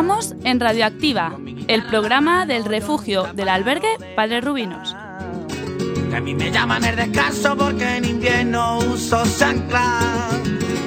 [0.00, 1.38] Entramos en Radioactiva,
[1.68, 4.94] el programa del refugio del albergue Padre Rubinos.
[4.94, 9.22] a mí me llaman el descanso porque en invierno uso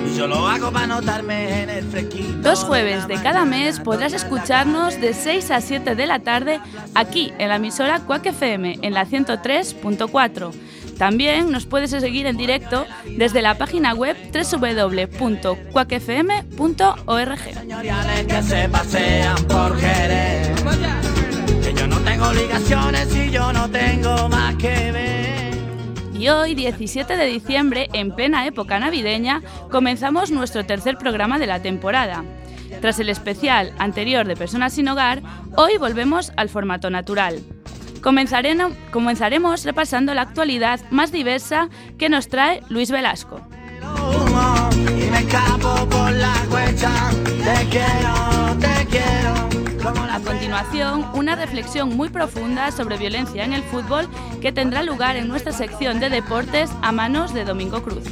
[0.07, 2.40] Y yo lo hago para notarme en el fresquito.
[2.40, 6.59] Dos jueves de cada mes podrás escucharnos de 6 a 7 de la tarde
[6.95, 10.52] aquí en la emisora Quack FM en la 103.4
[10.98, 12.86] también nos puedes seguir en directo
[13.18, 15.60] desde la página web www.cuacfm.org.
[26.13, 31.62] Y hoy, 17 de diciembre, en plena época navideña, comenzamos nuestro tercer programa de la
[31.62, 32.24] temporada.
[32.80, 35.22] Tras el especial anterior de Personas sin Hogar,
[35.55, 37.41] hoy volvemos al formato natural.
[38.04, 43.40] Comenzaremos repasando la actualidad más diversa que nos trae Luis Velasco.
[50.12, 54.07] A continuación, una reflexión muy profunda sobre violencia en el fútbol
[54.41, 58.04] que tendrá lugar en nuestra sección de deportes a manos de Domingo Cruz.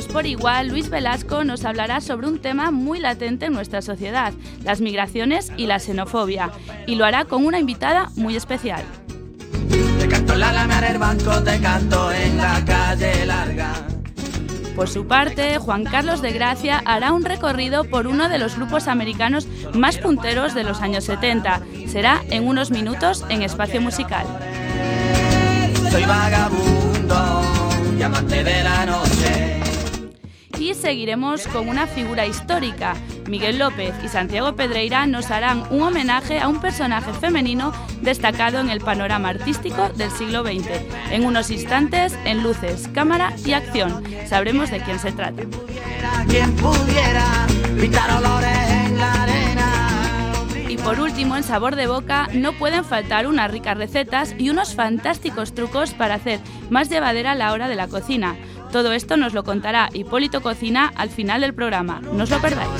[0.00, 4.32] Por igual, Luis Velasco nos hablará sobre un tema muy latente en nuestra sociedad,
[4.64, 6.50] las migraciones y la xenofobia,
[6.86, 8.82] y lo hará con una invitada muy especial.
[14.74, 18.88] Por su parte, Juan Carlos de Gracia hará un recorrido por uno de los grupos
[18.88, 21.60] americanos más punteros de los años 70.
[21.86, 24.26] Será en unos minutos en Espacio Musical.
[25.90, 27.42] Soy vagabundo,
[28.42, 29.61] de la noche
[30.62, 32.94] y seguiremos con una figura histórica.
[33.28, 38.70] Miguel López y Santiago Pedreira nos harán un homenaje a un personaje femenino destacado en
[38.70, 40.68] el panorama artístico del siglo XX.
[41.10, 45.42] En unos instantes, en luces, cámara y acción, sabremos de quién se trata.
[50.68, 54.74] Y por último, en sabor de boca, no pueden faltar unas ricas recetas y unos
[54.74, 56.40] fantásticos trucos para hacer
[56.70, 58.36] más llevadera la hora de la cocina.
[58.72, 62.00] Todo esto nos lo contará Hipólito Cocina al final del programa.
[62.00, 62.70] No os lo perdáis.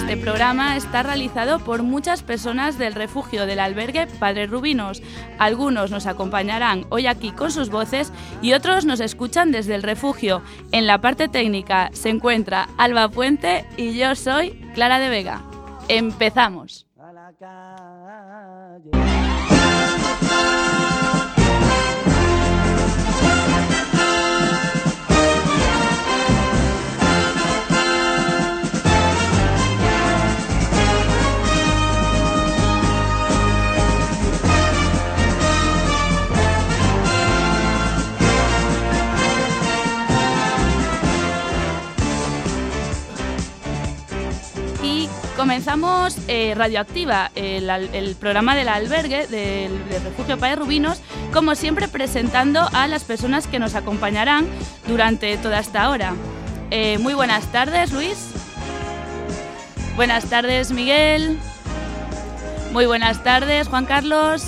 [0.00, 5.02] Este programa está realizado por muchas personas del refugio del albergue Padre Rubinos.
[5.38, 10.42] Algunos nos acompañarán hoy aquí con sus voces y otros nos escuchan desde el refugio.
[10.72, 15.42] En la parte técnica se encuentra Alba Puente y yo soy Clara de Vega.
[15.88, 16.86] Empezamos.
[45.36, 51.00] Comenzamos eh, Radioactiva, el, programa del albergue del, Refugio Padre Rubinos,
[51.32, 54.46] como siempre presentando a las personas que nos acompañarán
[54.86, 56.14] durante toda esta hora.
[56.70, 58.30] Eh, muy buenas tardes, Luis.
[59.94, 61.38] Buenas tardes, Miguel.
[62.72, 64.44] Muy buenas tardes, Juan Carlos.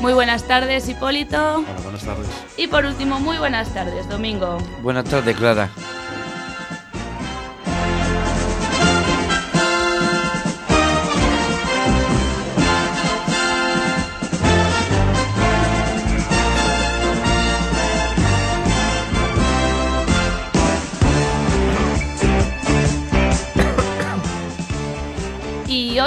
[0.00, 1.58] Muy buenas tardes, Hipólito.
[1.58, 2.26] Hola, buenas tardes.
[2.56, 4.58] Y por último, muy buenas tardes, Domingo.
[4.82, 5.70] Buenas tardes, Clara.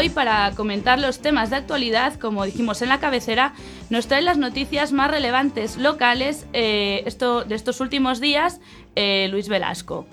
[0.07, 3.53] Hoy para comentar los temas de actualidad, como dijimos en la cabecera,
[3.89, 8.61] nos trae las noticias más relevantes locales eh, esto, de estos últimos días,
[8.95, 10.05] eh, Luis Velasco.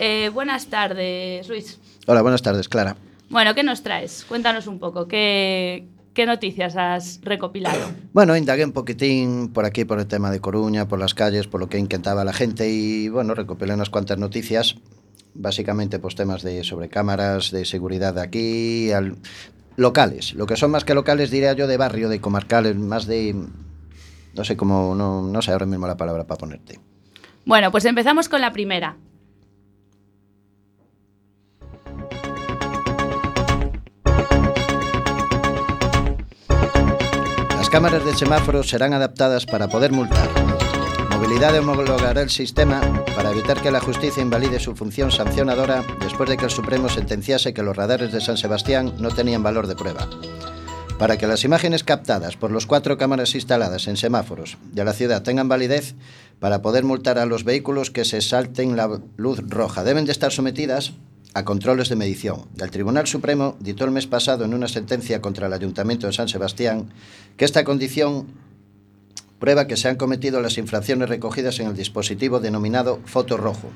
[0.00, 1.78] Eh, buenas tardes, Luis.
[2.08, 2.96] Hola, buenas tardes, Clara.
[3.30, 4.24] Bueno, ¿qué nos traes?
[4.24, 7.86] Cuéntanos un poco, ¿qué, qué noticias has recopilado?
[8.12, 11.60] Bueno, indagué un poquitín por aquí, por el tema de Coruña, por las calles, por
[11.60, 14.76] lo que inquietaba la gente y, bueno, recopilé unas cuantas noticias
[15.38, 19.16] básicamente pues temas de sobre cámaras de seguridad de aquí, al,
[19.76, 23.34] locales, lo que son más que locales diría yo de barrio, de comarcales, más de
[24.34, 26.80] no sé cómo no, no sé ahora mismo la palabra para ponerte.
[27.44, 28.96] Bueno, pues empezamos con la primera.
[37.56, 40.45] Las cámaras de semáforos serán adaptadas para poder multar
[41.16, 46.36] Movilidad homologará el sistema para evitar que la justicia invalide su función sancionadora después de
[46.36, 50.10] que el Supremo sentenciase que los radares de San Sebastián no tenían valor de prueba.
[50.98, 55.22] Para que las imágenes captadas por los cuatro cámaras instaladas en semáforos de la ciudad
[55.22, 55.94] tengan validez
[56.38, 60.32] para poder multar a los vehículos que se salten la luz roja, deben de estar
[60.32, 60.92] sometidas
[61.32, 62.44] a controles de medición.
[62.60, 66.28] El Tribunal Supremo dictó el mes pasado en una sentencia contra el Ayuntamiento de San
[66.28, 66.92] Sebastián
[67.38, 68.26] que esta condición
[69.38, 73.70] prueba que se han cometido las infracciones recogidas en el dispositivo denominado foto rojo.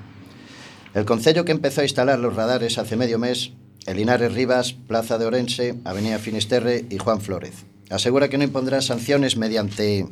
[0.95, 3.53] El concello que empezó a instalar los radares hace medio mes,
[3.87, 7.65] el Rivas, Plaza de Orense, Avenida Finisterre y Juan Flórez.
[7.91, 10.07] Asegura que no impondrá sanciones mediante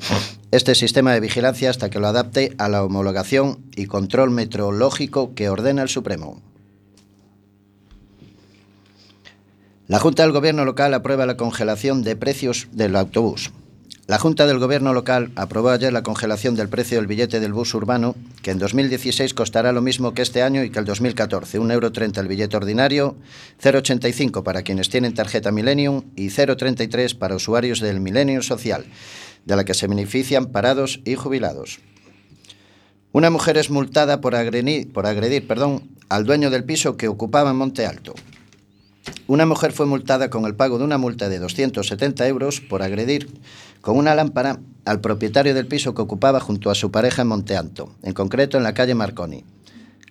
[0.51, 5.49] este sistema de vigilancia hasta que lo adapte a la homologación y control meteorológico que
[5.49, 6.43] ordena el Supremo.
[9.87, 13.53] La Junta del Gobierno local aprueba la congelación de precios del autobús.
[14.09, 17.75] La Junta del Gobierno local aprobó ayer la congelación del precio del billete del bus
[17.75, 21.73] urbano, que en 2016 costará lo mismo que este año y que el 2014, 1,30
[21.75, 23.17] euro el billete ordinario,
[23.63, 28.87] 0,85 para quienes tienen tarjeta Millennium y 0,33 para usuarios del Milenio Social,
[29.45, 31.81] de la que se benefician parados y jubilados.
[33.13, 34.91] Una mujer es multada por agredir,
[36.09, 38.15] al dueño del piso que ocupaba en Monte Alto.
[39.27, 43.29] Una mujer fue multada con el pago de una multa de 270 euros por agredir
[43.89, 47.95] con una lámpara al propietario del piso que ocupaba junto a su pareja en Monteanto,
[48.03, 49.45] en concreto en la calle Marconi.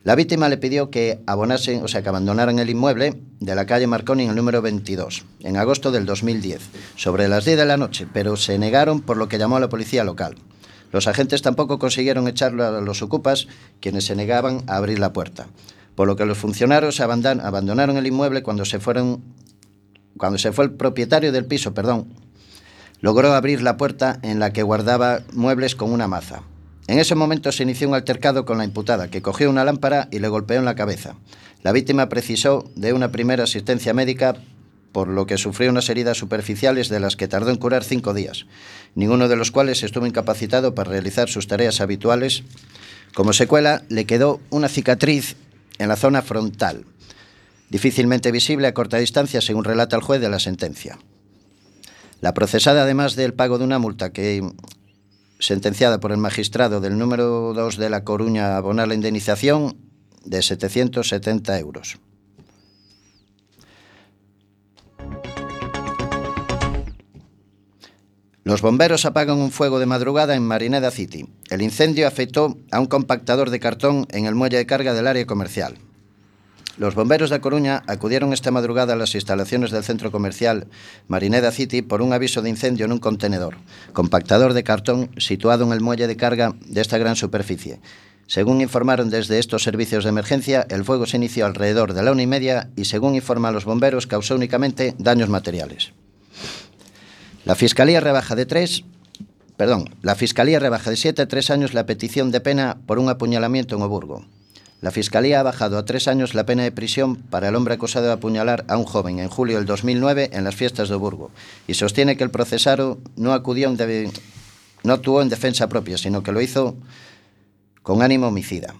[0.01, 3.85] La víctima le pidió que abonasen, o sea, que abandonaran el inmueble de la calle
[3.85, 6.59] Marconi en el número 22, en agosto del 2010,
[6.95, 9.69] sobre las 10 de la noche, pero se negaron por lo que llamó a la
[9.69, 10.37] policía local.
[10.91, 13.47] Los agentes tampoco consiguieron echarlo a los ocupas,
[13.79, 15.45] quienes se negaban a abrir la puerta,
[15.93, 18.79] por lo que los funcionarios abandonaron el inmueble cuando se
[20.17, 22.07] cuando se fue el propietario del piso, perdón,
[23.01, 26.41] logró abrir la puerta en la que guardaba muebles con una maza.
[26.87, 30.19] En ese momento se inició un altercado con la imputada, que cogió una lámpara y
[30.19, 31.15] le golpeó en la cabeza.
[31.61, 34.35] La víctima precisó de una primera asistencia médica,
[34.93, 38.45] por lo que sufrió unas heridas superficiales de las que tardó en curar cinco días,
[38.95, 42.43] ninguno de los cuales estuvo incapacitado para realizar sus tareas habituales.
[43.13, 45.35] Como secuela, le quedó una cicatriz
[45.77, 46.85] en la zona frontal,
[47.69, 50.97] difícilmente visible a corta distancia, según relata el juez de la sentencia.
[52.21, 54.41] La procesada, además del pago de una multa que
[55.39, 59.77] sentenciada por el magistrado del número 2 de La Coruña a abonar la indemnización
[60.25, 61.99] de 770 euros.
[68.43, 71.27] Los bomberos apagan un fuego de madrugada en Marineda City.
[71.49, 75.25] El incendio afectó a un compactador de cartón en el muelle de carga del área
[75.25, 75.77] comercial.
[76.77, 80.67] Los bomberos de Coruña acudieron esta madrugada a las instalaciones del centro comercial
[81.07, 83.57] Marineda City por un aviso de incendio en un contenedor,
[83.93, 87.79] compactador de cartón situado en el muelle de carga de esta gran superficie.
[88.27, 92.21] Según informaron desde estos servicios de emergencia, el fuego se inició alrededor de la una
[92.21, 95.93] y media y, según informan los bomberos, causó únicamente daños materiales.
[97.45, 98.83] La Fiscalía rebaja de tres
[99.55, 103.09] Perdón, la Fiscalía rebaja de siete a tres años la petición de pena por un
[103.09, 104.23] apuñalamiento en Oburgo.
[104.79, 108.05] La Fiscalía ha bajado a tres años la pena de prisión para el hombre acusado
[108.05, 111.31] de apuñalar a un joven en julio del 2009 en las fiestas de Burgo
[111.67, 114.11] y sostiene que el procesado no, acudió en
[114.83, 116.77] no actuó en defensa propia, sino que lo hizo
[117.81, 118.75] con ánimo homicida.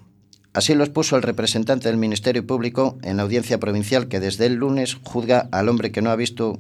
[0.54, 4.54] Así lo expuso el representante del Ministerio Público en la audiencia provincial que desde el
[4.54, 6.60] lunes juzga al hombre que no ha visto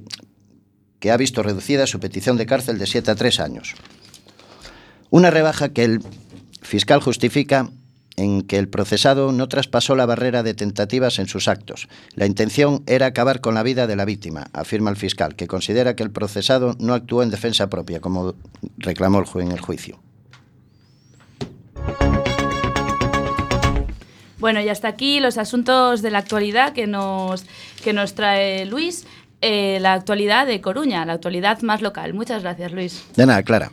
[1.00, 3.75] que ha visto reducida su petición de cárcel de 7 a 3 años.
[5.12, 6.01] Una rebaja que el
[6.63, 7.70] fiscal justifica
[8.17, 11.88] en que el procesado no traspasó la barrera de tentativas en sus actos.
[12.15, 15.95] La intención era acabar con la vida de la víctima, afirma el fiscal, que considera
[15.95, 18.36] que el procesado no actuó en defensa propia, como
[18.77, 20.00] reclamó el juez en el juicio.
[24.39, 27.45] Bueno, y hasta aquí los asuntos de la actualidad que nos,
[27.83, 29.05] que nos trae Luis,
[29.41, 32.13] eh, la actualidad de Coruña, la actualidad más local.
[32.13, 33.03] Muchas gracias, Luis.
[33.15, 33.71] De nada, Clara.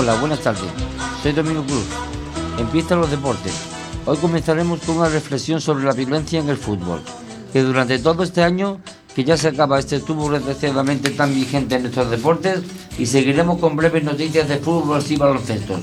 [0.00, 0.62] Hola, buenas tardes.
[1.24, 1.84] Soy Domingo Cruz.
[2.56, 3.52] Empiezan los deportes.
[4.06, 7.02] Hoy comenzaremos con una reflexión sobre la violencia en el fútbol,
[7.52, 8.78] que durante todo este año
[9.16, 12.60] que ya se acaba este estuvo desgraciadamente tan vigente en nuestros deportes
[12.96, 15.80] y seguiremos con breves noticias de fútbol y baloncesto.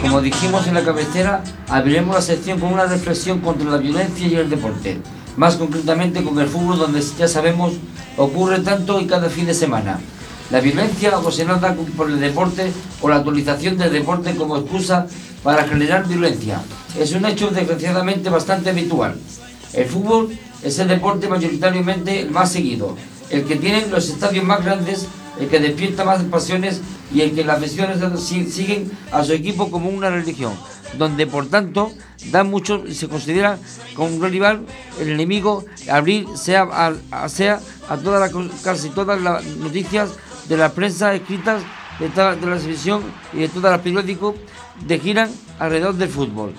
[0.00, 4.36] Como dijimos en la cabecera, abriremos la sección con una reflexión contra la violencia y
[4.36, 5.00] el deporte
[5.36, 7.74] más concretamente con el fútbol donde ya sabemos
[8.16, 10.00] ocurre tanto y cada fin de semana.
[10.50, 15.06] La violencia ocasionada por el deporte o la actualización del deporte como excusa
[15.42, 16.60] para generar violencia
[16.98, 19.16] es un hecho desgraciadamente bastante habitual.
[19.72, 22.96] El fútbol es el deporte mayoritariamente el más seguido,
[23.30, 25.06] el que tiene los estadios más grandes,
[25.40, 26.80] el que despierta más pasiones
[27.12, 30.52] y el que las aficiones siguen a su equipo como una religión,
[30.98, 31.92] donde por tanto
[32.30, 33.58] da mucho se considera
[33.94, 34.64] como un rival
[35.00, 36.62] el enemigo abrir sea
[37.10, 40.10] a, sea a todas casi todas las noticias
[40.48, 41.62] de la prensa escritas
[41.98, 43.02] de la televisión
[43.32, 44.34] y de todos los periódicos
[44.86, 46.52] de giran alrededor del fútbol.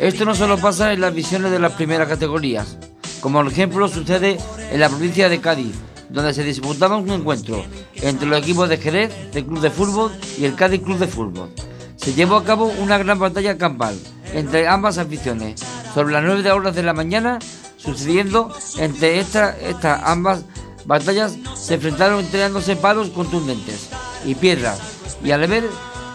[0.00, 2.78] Esto no solo pasa en las visiones de las primeras categorías,
[3.20, 4.38] como por ejemplo sucede
[4.70, 5.74] en la provincia de Cádiz,
[6.08, 7.64] donde se disputaba un encuentro
[7.96, 11.50] entre los equipos de Jerez, del Club de Fútbol y el Cádiz Club de Fútbol.
[11.96, 13.98] Se llevó a cabo una gran batalla campal
[14.32, 15.60] entre ambas aficiones
[15.92, 17.40] sobre las 9 horas de la mañana,
[17.76, 19.56] sucediendo entre estas
[20.04, 20.44] ambas
[20.84, 23.88] batallas se enfrentaron entregándose palos contundentes
[24.24, 24.78] y piedras,
[25.24, 25.68] y al ver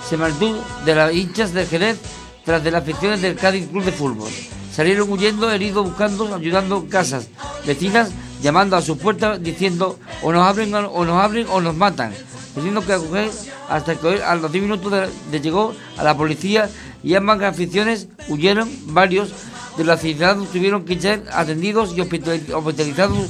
[0.08, 2.00] se martú de las hinchas de Jerez
[2.46, 4.30] tras de las aficiones del Cádiz Club de Fútbol.
[4.74, 7.28] Salieron huyendo, heridos, buscando, ayudando casas
[7.66, 12.14] vecinas, llamando a su puerta diciendo o nos abren o nos abren o nos matan,
[12.56, 13.30] diciendo que acoger
[13.70, 14.92] hasta que a los 10 minutos
[15.32, 16.70] de, llegó a la policía
[17.04, 19.32] y ambas aficiones huyeron, varios
[19.78, 23.30] de los aficionados tuvieron que ser atendidos y hospitalizados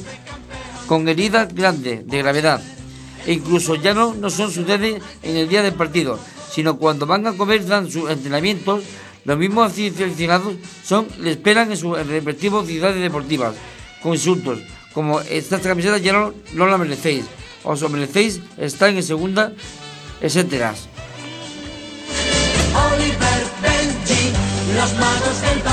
[0.86, 2.60] con heridas grandes de gravedad.
[3.26, 6.18] E incluso ya no, no son sucede en el día del partido,
[6.52, 8.84] sino cuando van a comer, dan sus entrenamientos,
[9.24, 10.54] los mismos aficionados
[10.84, 13.54] son, le esperan en sus respectivas ciudades deportivas,
[14.02, 14.60] con insultos,
[14.92, 17.24] como estas camisetas ya no, no merecéis,
[17.64, 19.52] os merecéis estar en segunda,
[20.20, 20.74] etcétera.
[22.74, 24.32] Oliver Benji,
[24.76, 25.64] los magos del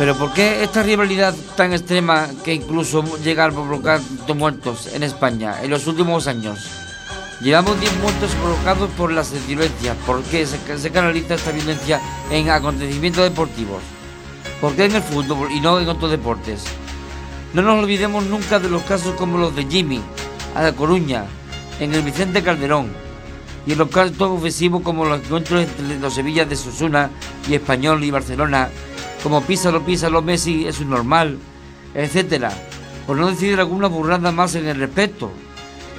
[0.00, 4.00] Pero ¿por qué esta rivalidad tan extrema que incluso llega a provocar
[4.34, 6.70] muertos en España en los últimos años?
[7.42, 9.94] Llevamos 10 muertos provocados por las violencias.
[10.06, 13.82] ¿Por qué se, canaliza esta violencia en acontecimientos deportivos?
[14.62, 16.64] ¿Por qué en el fútbol y no en otros deportes?
[17.52, 20.00] No nos olvidemos nunca de los casos como los de Jimmy,
[20.54, 21.26] a La Coruña,
[21.78, 22.88] en el Vicente Calderón,
[23.66, 27.10] y en los casos ofensivos como los encuentros entre los Sevillas de Susuna
[27.46, 28.70] y Español y Barcelona,
[29.22, 31.38] como Písalo, Písalo, Messi es un normal,
[31.94, 32.52] etcétera,
[33.06, 35.30] por no decir alguna burrada más en el respecto.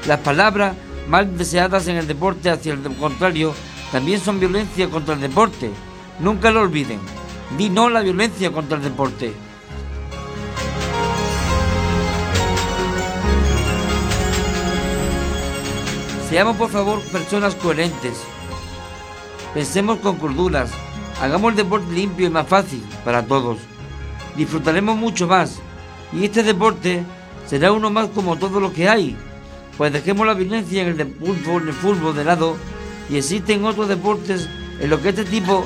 [0.07, 0.75] Las palabras
[1.07, 3.53] mal deseadas en el deporte hacia el contrario,
[3.91, 5.69] también son violencia contra el deporte.
[6.19, 6.99] Nunca lo olviden.
[7.57, 9.33] Di no la violencia contra el deporte.
[16.29, 18.13] Seamos por favor personas coherentes.
[19.53, 20.71] Pensemos con corduras.
[21.21, 23.59] Hagamos el deporte limpio y más fácil para todos.
[24.35, 25.59] Disfrutaremos mucho más.
[26.11, 27.03] Y este deporte
[27.47, 29.15] será uno más como todo lo que hay
[29.81, 32.55] pues dejemos la violencia en el, de fútbol, en el fútbol de lado
[33.09, 34.47] y existen otros deportes
[34.79, 35.65] en los que este tipo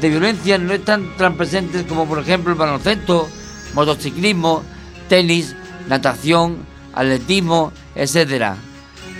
[0.00, 3.28] de violencia no están tan presentes como por ejemplo el baloncesto,
[3.74, 4.64] motociclismo,
[5.08, 5.54] tenis,
[5.88, 8.56] natación, atletismo, etcétera.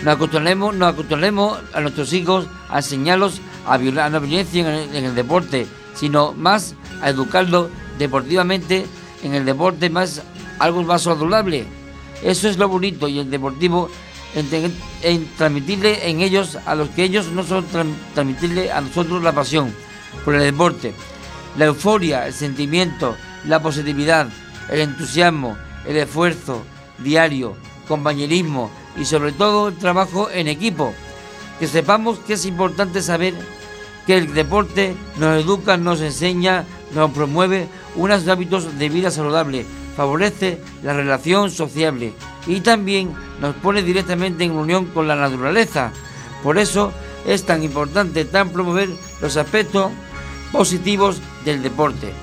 [0.02, 5.14] Nos acostumbremos, nos acostumbremos a nuestros hijos a enseñarlos a, la violencia en el, en
[5.14, 8.86] deporte, sino más a educarlos deportivamente
[9.22, 10.22] en el deporte más
[10.58, 11.66] algo más saludable
[12.22, 13.90] eso es lo bonito y el deportivo
[14.34, 17.64] en, transmitirle en ellos a los que ellos no son
[18.14, 19.74] transmitirle a nosotros la pasión
[20.24, 20.92] por el deporte,
[21.56, 24.28] la euforia, el sentimiento, la positividad,
[24.70, 26.62] el entusiasmo, el esfuerzo
[26.98, 27.56] diario,
[27.88, 30.94] compañerismo y sobre todo el trabajo en equipo.
[31.60, 33.34] Que sepamos que es importante saber
[34.06, 36.64] que el deporte nos educa, nos enseña,
[36.94, 39.66] nos promueve unos hábitos de vida saludable
[40.00, 42.14] favorece la relación sociable
[42.46, 45.92] y también nos pone directamente en unión con la naturaleza.
[46.42, 46.90] Por eso
[47.26, 48.88] es tan importante tan promover
[49.20, 49.90] los aspectos
[50.52, 52.14] positivos del deporte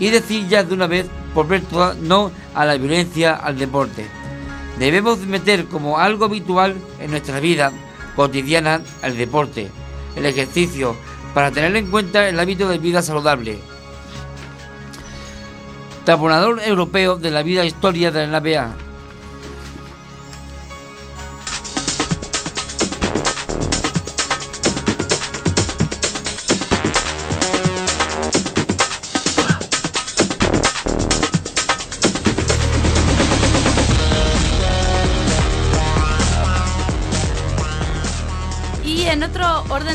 [0.00, 4.06] y decir ya de una vez por ver toda, no a la violencia al deporte.
[4.80, 7.72] Debemos meter como algo habitual en nuestra vida
[8.20, 9.70] cotidiana el deporte,
[10.14, 10.94] el ejercicio,
[11.32, 13.58] para tener en cuenta el hábito de vida saludable
[16.04, 18.89] taponador europeo de la vida e historia de la NBA.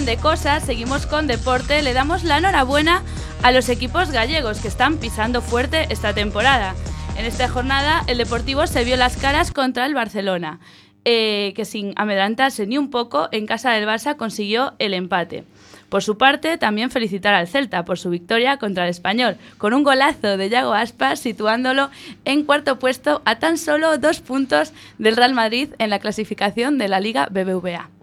[0.03, 1.81] De cosas, seguimos con deporte.
[1.81, 3.01] Le damos la enhorabuena
[3.43, 6.75] a los equipos gallegos que están pisando fuerte esta temporada.
[7.17, 10.59] En esta jornada, el Deportivo se vio las caras contra el Barcelona,
[11.05, 15.45] eh, que sin amedrantarse ni un poco, en casa del Barça consiguió el empate.
[15.87, 19.83] Por su parte, también felicitar al Celta por su victoria contra el Español, con un
[19.83, 21.89] golazo de Yago Aspas situándolo
[22.25, 26.89] en cuarto puesto a tan solo dos puntos del Real Madrid en la clasificación de
[26.89, 27.94] la Liga BBVA.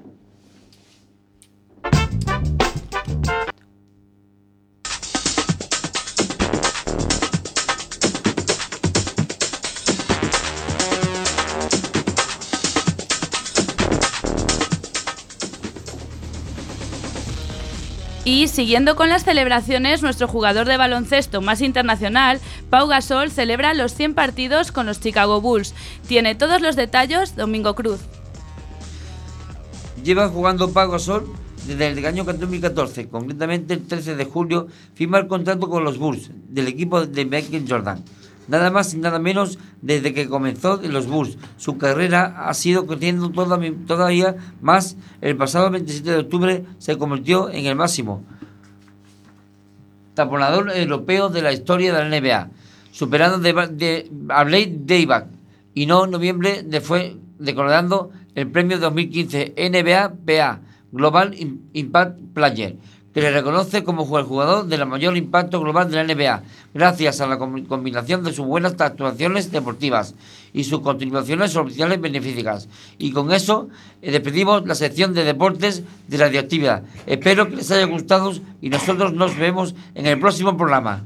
[18.25, 23.95] Y siguiendo con las celebraciones, nuestro jugador de baloncesto más internacional, Pau Gasol, celebra los
[23.95, 25.75] 100 partidos con los Chicago Bulls.
[26.07, 28.01] Tiene todos los detalles Domingo Cruz.
[30.05, 31.33] Lleva jugando Pau Gasol
[31.67, 36.31] desde el año 2014, concretamente el 13 de julio, firma el contrato con los Bulls
[36.49, 38.05] del equipo de Michael Jordan.
[38.49, 41.39] Nada más y nada menos desde que comenzó en los Bulls.
[41.57, 44.97] Su carrera ha sido creciendo todavía más.
[45.21, 48.25] El pasado 27 de octubre se convirtió en el máximo
[50.15, 52.51] taponador europeo de la historia de la NBA,
[52.91, 53.49] superando
[54.29, 55.27] a Blake Dayback
[55.75, 60.61] y no en noviembre de fue declarando el premio 2015 NBA PA
[60.93, 61.35] Global
[61.73, 62.77] Impact Player
[63.13, 66.43] que le reconoce como el jugador de la mayor impacto global de la NBA,
[66.75, 70.15] gracias a la combinación de sus buenas actuaciones deportivas
[70.53, 72.69] y sus contribuciones oficiales beneficas.
[72.99, 73.69] Y con eso
[74.01, 76.83] eh, despedimos la sección de deportes de radioactividad.
[77.07, 81.05] Espero que les haya gustado y nosotros nos vemos en el próximo programa.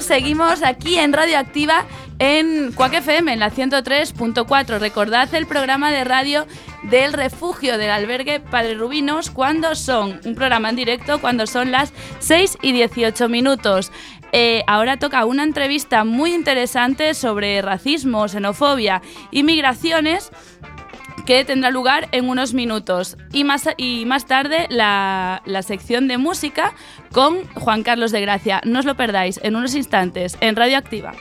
[0.00, 1.84] Seguimos aquí en Radioactiva
[2.18, 4.78] en Cuac FM, en la 103.4.
[4.78, 6.46] Recordad el programa de radio
[6.84, 11.92] del refugio del albergue Padre Rubinos cuando son, un programa en directo cuando son las
[12.20, 13.92] 6 y 18 minutos.
[14.32, 20.30] Eh, ahora toca una entrevista muy interesante sobre racismo, xenofobia y migraciones
[21.24, 23.16] que tendrá lugar en unos minutos.
[23.32, 26.72] Y más, y más tarde la, la, sección de música
[27.12, 28.60] con Juan Carlos de Gracia.
[28.64, 31.14] No os lo perdáis en unos instantes en Radio Activa.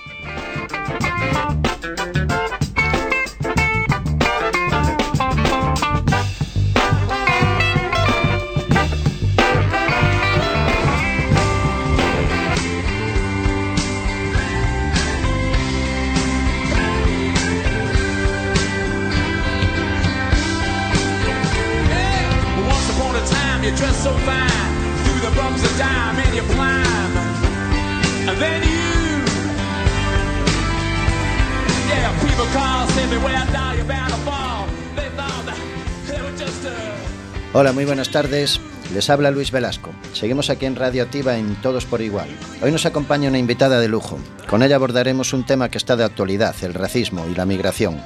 [37.54, 38.62] Hola, muy buenas tardes.
[38.94, 39.90] Les habla Luis Velasco.
[40.14, 42.30] Seguimos aquí en Radio Activa en Todos por Igual.
[42.62, 44.20] Hoy nos acompaña una invitada de lujo.
[44.48, 48.00] Con ella abordaremos un tema que está de actualidad, el racismo y la migración.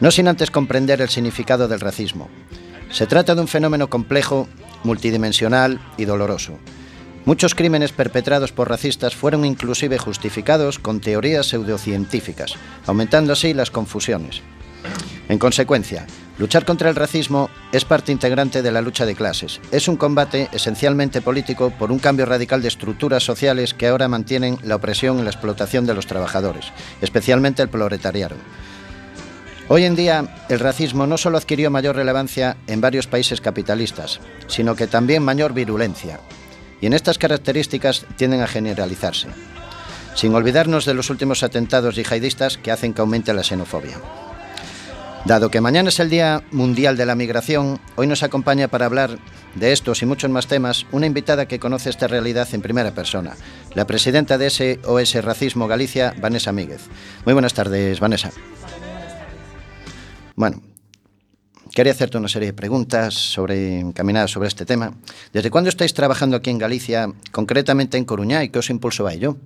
[0.00, 2.28] No sin antes comprender el significado del racismo.
[2.90, 4.48] Se trata de un fenómeno complejo,
[4.86, 6.58] multidimensional y doloroso.
[7.26, 12.54] Muchos crímenes perpetrados por racistas fueron inclusive justificados con teorías pseudocientíficas,
[12.86, 14.42] aumentando así las confusiones.
[15.28, 16.06] En consecuencia,
[16.38, 19.60] luchar contra el racismo es parte integrante de la lucha de clases.
[19.72, 24.58] Es un combate esencialmente político por un cambio radical de estructuras sociales que ahora mantienen
[24.62, 26.66] la opresión y la explotación de los trabajadores,
[27.00, 28.36] especialmente el proletariado.
[29.68, 34.76] Hoy en día, el racismo no solo adquirió mayor relevancia en varios países capitalistas, sino
[34.76, 36.20] que también mayor virulencia.
[36.80, 39.26] Y en estas características tienden a generalizarse,
[40.14, 43.98] sin olvidarnos de los últimos atentados yihadistas que hacen que aumente la xenofobia.
[45.24, 49.18] Dado que mañana es el Día Mundial de la Migración, hoy nos acompaña para hablar
[49.56, 53.34] de estos y muchos más temas una invitada que conoce esta realidad en primera persona,
[53.74, 56.82] la presidenta de SOS Racismo Galicia, Vanessa Míguez.
[57.24, 58.30] Muy buenas tardes, Vanessa.
[60.36, 60.60] Bueno,
[61.74, 64.92] quería hacerte una serie de preguntas sobre, encaminadas sobre este tema.
[65.32, 69.14] ¿Desde cuándo estáis trabajando aquí en Galicia, concretamente en Coruñá, y qué os impulsó a
[69.14, 69.38] ello?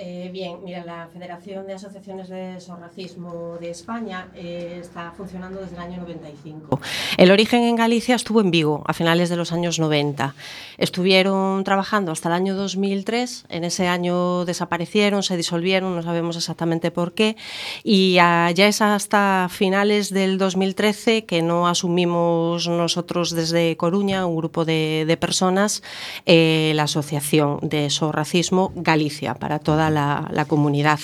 [0.00, 5.74] Eh, bien, mira, la Federación de Asociaciones de Sorracismo de España eh, está funcionando desde
[5.74, 6.80] el año 95.
[7.16, 10.36] El origen en Galicia estuvo en Vigo a finales de los años 90.
[10.76, 16.92] Estuvieron trabajando hasta el año 2003, en ese año desaparecieron, se disolvieron, no sabemos exactamente
[16.92, 17.36] por qué,
[17.82, 24.64] y ya es hasta finales del 2013 que no asumimos nosotros desde Coruña, un grupo
[24.64, 25.82] de, de personas,
[26.24, 30.98] eh, la Asociación de Sorracismo Galicia para toda la, comunidad.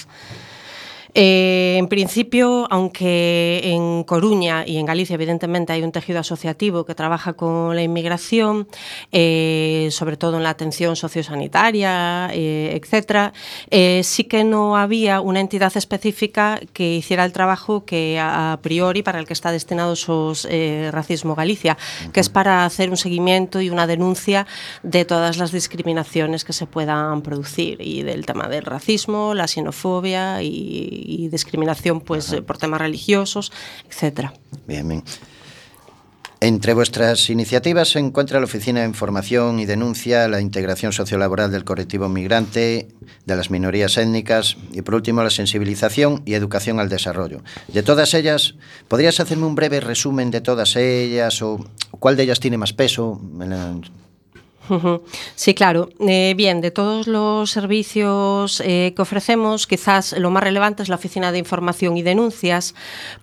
[1.14, 6.96] Eh, en principio, aunque en Coruña y en Galicia, evidentemente, hay un tejido asociativo que
[6.96, 8.66] trabaja con la inmigración,
[9.12, 13.32] eh, sobre todo en la atención sociosanitaria, eh, etcétera,
[13.70, 19.02] eh, sí que no había una entidad específica que hiciera el trabajo que a, priori
[19.02, 20.48] para el que está destinado SOS
[20.90, 21.76] Racismo Galicia,
[22.12, 24.46] que es para hacer un seguimiento y una denuncia
[24.82, 30.42] de todas las discriminaciones que se puedan producir y del tema del racismo, la xenofobia
[30.42, 33.52] y y discriminación pues por temas religiosos,
[33.88, 34.32] etcétera.
[34.66, 35.04] Bien, bien.
[36.44, 41.64] Entre vuestras iniciativas se encuentra la Oficina de Información y Denuncia, la integración sociolaboral del
[41.64, 42.88] colectivo migrante,
[43.24, 47.42] de las minorías étnicas y, por último, la sensibilización y educación al desarrollo.
[47.68, 48.56] De todas ellas,
[48.88, 51.64] ¿podrías hacerme un breve resumen de todas ellas o
[51.98, 53.18] cuál de ellas tiene más peso?
[55.34, 55.90] Sí, claro.
[56.00, 60.96] Eh, bien, de todos los servicios eh, que ofrecemos, quizás lo más relevante es la
[60.96, 62.74] Oficina de Información y Denuncias,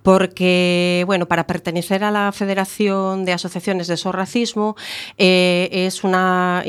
[0.03, 4.75] porque, bueno, para pertenecer a la Federación de Asociaciones de Sorracismo
[5.17, 6.63] eh, es una,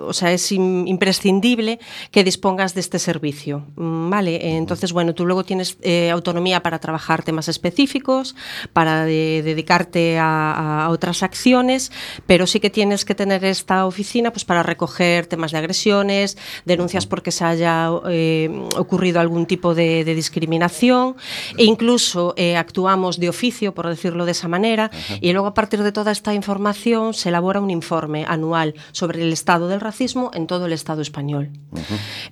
[0.00, 1.78] o sea, es imprescindible
[2.10, 4.56] que dispongas de este servicio, mm, ¿vale?
[4.56, 8.34] Entonces, bueno, tú luego tienes eh, autonomía para trabajar temas específicos,
[8.72, 11.92] para de, dedicarte a, a otras acciones,
[12.26, 16.38] pero sí que tienes que tener esta oficina oficina pues, para recoger temas de agresiones,
[16.64, 21.16] denuncias porque se haya eh, ocurrido algún tipo de, de discriminación
[21.58, 25.14] e incluso eh, actuamos de oficio, por decirlo de esa manera, Ajá.
[25.20, 29.32] y luego a partir de toda esta información se elabora un informe anual sobre el
[29.32, 31.50] estado del racismo en todo el Estado español.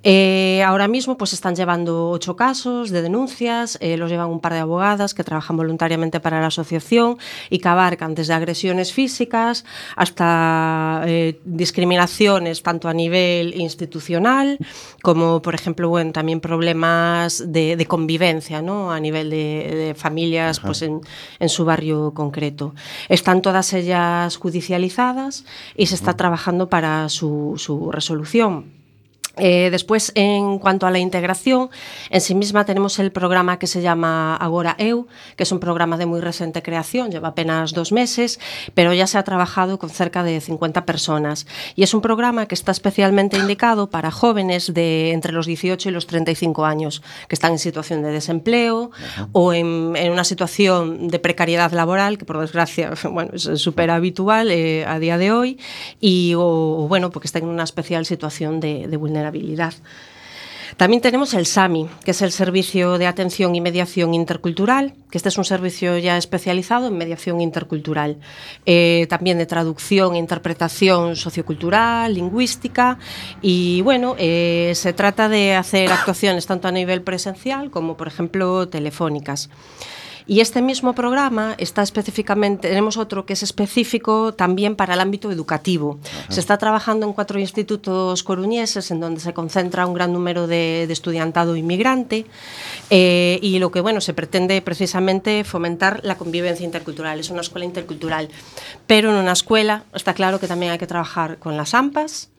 [0.03, 4.61] Eh, ahora mismo pues están llevando ocho casos de denuncias, los llevan un par de
[4.61, 7.19] abogadas que trabajan voluntariamente para la asociación
[7.51, 9.65] y que abarcan desde agresiones físicas
[9.97, 11.03] hasta
[11.65, 14.59] discriminaciones tanto a nivel institucional
[15.03, 18.93] como, por ejemplo, bueno, también problemas de, de convivencia ¿no?
[18.93, 21.01] a nivel de, de familias pues en,
[21.39, 22.75] en, su barrio concreto.
[23.09, 28.74] Están todas ellas judicializadas y se está trabajando para su, su resolución.
[29.37, 31.71] Eh, después, en cuanto a la integración,
[32.11, 35.97] en sí misma tenemos el programa que se llama Agora EU, que es un programa
[35.97, 38.39] de muy reciente creación, lleva apenas dos meses,
[38.75, 41.47] pero ya se ha trabajado con cerca de 50 personas.
[41.75, 45.93] Y es un programa que está especialmente indicado para jóvenes de entre los 18 y
[45.93, 49.29] los 35 años, que están en situación de desempleo Ajá.
[49.33, 54.51] o en, en, una situación de precariedad laboral, que por desgracia bueno, es súper habitual
[54.51, 55.59] eh, a día de hoy,
[56.01, 59.75] y o, bueno, porque están en una especial situación de, de vulnerabilidad vulnerabilidad.
[60.77, 65.29] También tenemos el SAMI, que es el Servicio de Atención y Mediación Intercultural, que este
[65.29, 68.17] es un servicio ya especializado en mediación intercultural,
[68.67, 72.99] eh, también de traducción e interpretación sociocultural, lingüística,
[73.41, 78.67] y bueno, eh, se trata de hacer actuaciones tanto a nivel presencial como, por ejemplo,
[78.69, 79.51] telefónicas.
[80.27, 85.31] Y este mismo programa está específicamente, tenemos otro que es específico también para el ámbito
[85.31, 85.99] educativo.
[86.03, 86.33] Ajá.
[86.33, 90.87] Se está trabajando en cuatro institutos coruñeses en donde se concentra un gran número de,
[90.87, 92.27] de estudiantado inmigrante
[92.89, 97.21] eh, y lo que bueno se pretende precisamente fomentar la convivencia intercultural.
[97.21, 98.31] Es una escuela intercultural,
[98.87, 102.31] pero en una escuela está claro que también hay que trabajar con las AMPAs,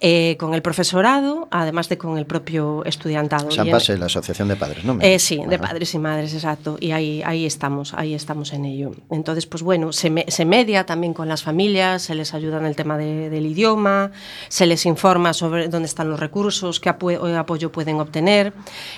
[0.00, 3.50] eh, con el profesorado, además de con el propio estudiantado.
[3.50, 4.98] Sampas es la Asociación de Padres, ¿no?
[5.00, 5.48] Eh, sí, Ajá.
[5.48, 6.76] de padres y madres, exacto.
[6.80, 8.92] Y ahí, ahí estamos, ahí estamos en ello.
[9.10, 12.66] Entonces, pues bueno, se, me, se media también con las familias, se les ayuda en
[12.66, 14.10] el tema de, del idioma,
[14.48, 18.52] se les informa sobre dónde están los recursos, qué apo apoyo pueden obtener,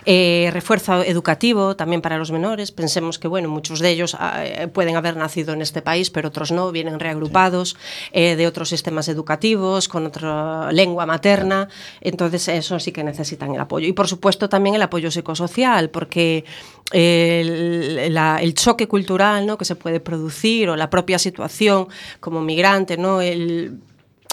[0.04, 2.72] eh, refuerzo educativo también para los menores.
[2.72, 6.50] Pensemos que, bueno, muchos de ellos eh, pueden haber nacido en este país, pero otros
[6.50, 7.76] no, vienen reagrupados
[8.12, 11.68] eh, de otros sistemas educativos, con otra lengua lengua materna,
[12.00, 13.86] entonces eso sí que necesitan el apoyo.
[13.86, 16.44] Y por supuesto también el apoyo psicosocial, porque
[16.92, 19.58] el, el choque cultural ¿no?
[19.58, 21.88] que se puede producir o la propia situación
[22.20, 23.20] como migrante, ¿no?
[23.20, 23.78] el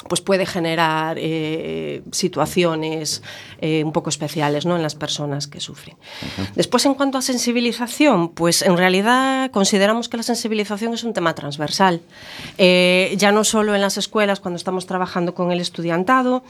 [0.07, 3.23] pues puede generar eh, situaciones
[3.59, 4.75] eh, un poco especiales ¿no?
[4.75, 5.97] en las personas que sufren.
[6.55, 11.33] Después, en cuanto a sensibilización, pues en realidad consideramos que la sensibilización es un tema
[11.33, 12.01] transversal.
[12.57, 16.43] Eh, ya no solo en las escuelas, cuando estamos trabajando con el estudiantado,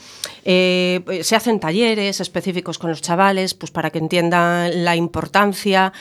[0.43, 5.93] se hacen talleres específicos con los chavales pues para que entiendan la importancia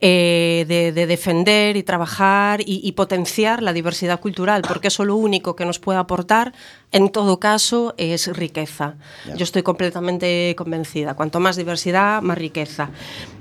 [0.00, 5.64] de, defender y trabajar y, y potenciar la diversidad cultural, porque eso lo único que
[5.64, 6.52] nos puede aportar
[6.92, 8.96] en todo caso es riqueza.
[9.24, 9.36] Yeah.
[9.36, 11.14] Yo estoy completamente convencida.
[11.14, 12.90] Cuanto más diversidad, más riqueza.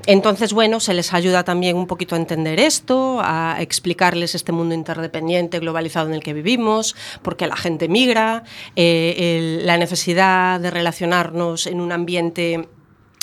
[0.06, 4.76] Entonces, bueno, se les ayuda también un poquito a entender esto, a explicarles este mundo
[4.76, 8.44] interdependiente, globalizado en el que vivimos, porque la gente migra,
[8.76, 12.68] eh, el, la necesidad de relacionarnos en un ambiente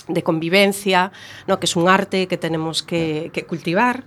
[0.09, 1.13] de convivencia,
[1.47, 1.59] ¿no?
[1.59, 4.05] que es un arte que tenemos que, que cultivar.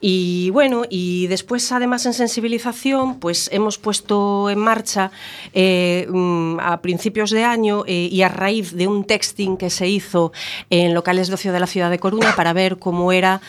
[0.00, 5.10] Y bueno, y después además en sensibilización, pues hemos puesto en marcha
[5.54, 9.88] eh, mm, a principios de año eh, y a raíz de un texting que se
[9.88, 10.32] hizo
[10.70, 13.40] en locales de ocio de la ciudad de Coruña para ver cómo era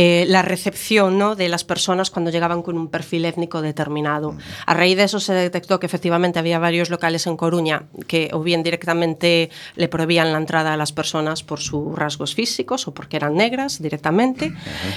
[0.00, 1.34] eh, la recepción ¿no?
[1.34, 4.36] de las personas cuando llegaban con un perfil étnico determinado.
[4.64, 8.40] A raíz de eso se detectó que efectivamente había varios locales en Coruña que o
[8.44, 13.16] bien directamente le prohibían la entrada a las personas por sus rasgos físicos o porque
[13.16, 14.54] eran negras directamente.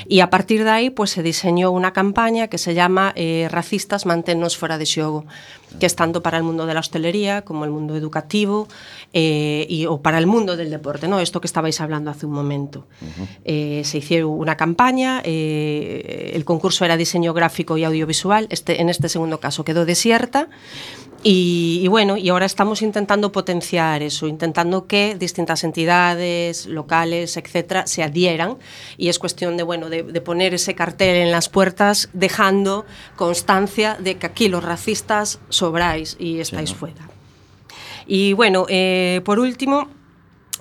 [0.08, 4.06] Y a partir de ahí pues se diseñó una campaña que se llama eh, Racistas
[4.06, 5.26] manténnos fuera de xogo,
[5.80, 8.68] que es tanto para el mundo de la hostelería como el mundo educativo
[9.14, 11.20] eh, y, o para el mundo del deporte, ¿no?
[11.20, 12.88] esto que estabais hablando hace un momento.
[13.02, 13.28] Uh -huh.
[13.46, 19.10] eh, se hicieron una campaña, el concurso era diseño gráfico y audiovisual, este, en este
[19.10, 20.50] segundo caso quedó desierta,
[21.24, 27.86] y, y, bueno, y ahora estamos intentando potenciar eso, intentando que distintas entidades, locales, etcétera,
[27.88, 28.58] se adhieran.
[28.98, 33.98] Y es cuestión de, bueno, de, de poner ese cartel en las puertas, dejando constancia
[34.00, 36.80] de que aquí los racistas sobráis y estáis sí, ¿no?
[36.80, 37.10] fuera.
[38.08, 39.88] Y bueno, eh, por último,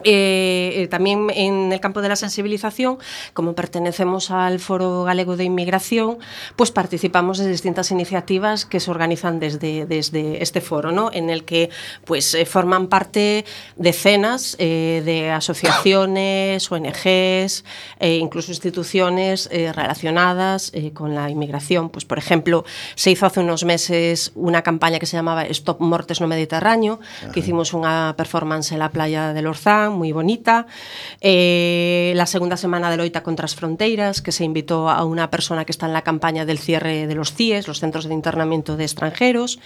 [0.05, 2.99] Eh, eh, también en el campo de la sensibilización,
[3.35, 6.19] como pertenecemos al Foro Galego de Inmigración,
[6.57, 11.11] pues participamos de distintas iniciativas que se organizan desde, desde este foro, ¿no?
[11.13, 11.71] en el que
[12.05, 13.45] pues, eh, forman parte
[13.77, 17.65] decenas de asociaciones, ONGs,
[17.99, 21.91] eh, incluso instituciones relacionadas con la inmigración.
[21.91, 26.21] Pues, por ejemplo, se hizo hace unos meses una campaña que se llamaba Stop Mortes
[26.21, 27.33] no Mediterráneo, Ajá.
[27.33, 30.67] que hicimos una performance en la playa del Orzán, moi bonita.
[31.21, 35.67] Eh, la segunda semana de loita contra as fronteiras, que se invitó a unha persona
[35.67, 38.85] que está en la campaña del cierre de los CIES, los Centros de Internamiento de
[38.85, 39.59] Extranjeros.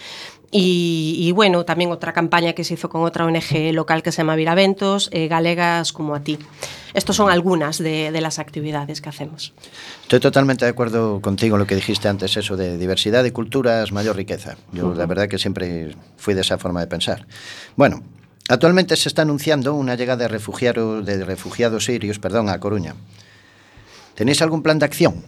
[0.51, 4.19] Y, y bueno, también otra campaña que se hizo con otra ONG local que se
[4.19, 6.39] llama Viraventos, eh, Galegas como a ti.
[6.93, 9.53] Estas son algunas de, de, las actividades que hacemos.
[10.03, 13.91] Estoy totalmente de acuerdo contigo en lo que dijiste antes, eso de diversidad de culturas,
[13.91, 14.55] mayor riqueza.
[14.71, 14.95] Yo uh -huh.
[14.95, 17.27] la verdad que siempre fui de esa forma de pensar.
[17.75, 18.01] Bueno,
[18.47, 22.93] Actualmente se está anunciando unha chegada de refugiados, de refugiados sirios perdón, a Coruña.
[24.13, 25.25] Tenéis algún plan de acción?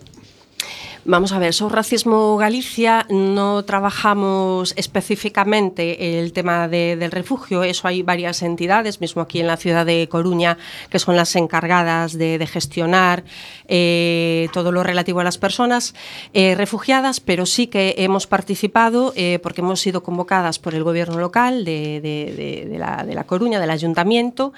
[1.09, 7.87] Vamos a ver, sobre Racismo Galicia no trabajamos específicamente el tema de, del refugio, eso
[7.87, 10.57] hay varias entidades, mismo aquí en la ciudad de Coruña,
[10.89, 13.23] que son las encargadas de, de gestionar
[13.69, 15.95] eh, todo lo relativo a las personas
[16.33, 21.19] eh, refugiadas, pero sí que hemos participado eh, porque hemos sido convocadas por el gobierno
[21.19, 24.51] local de, de, de la, la, Coruña, del ayuntamiento,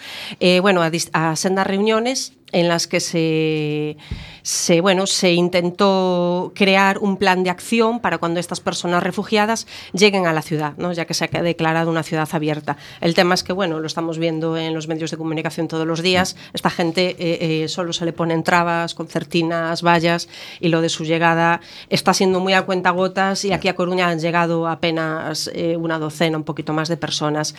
[0.62, 3.98] bueno, a, a sendas reuniones en las que se,
[4.42, 10.26] se, bueno, se intentó crear un plan de acción para cuando estas personas refugiadas lleguen
[10.26, 10.92] a la ciudad, ¿no?
[10.94, 12.78] ya que se ha declarado una ciudad abierta.
[13.02, 16.02] El tema es que, bueno, lo estamos viendo en los medios de comunicación todos los
[16.02, 20.28] días, esta gente eh, eh, solo se le ponen trabas, concertinas, vallas,
[20.60, 24.10] y lo de su llegada está siendo muy a cuenta gotas y aquí a Coruña
[24.10, 27.56] han llegado apenas eh, una docena, un poquito más de personas.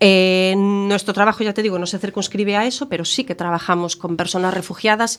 [0.00, 3.96] Eh, nuestro trabajo, ya te digo, no se circunscribe a eso, pero sí que trabajamos
[3.96, 5.18] con personas refugiadas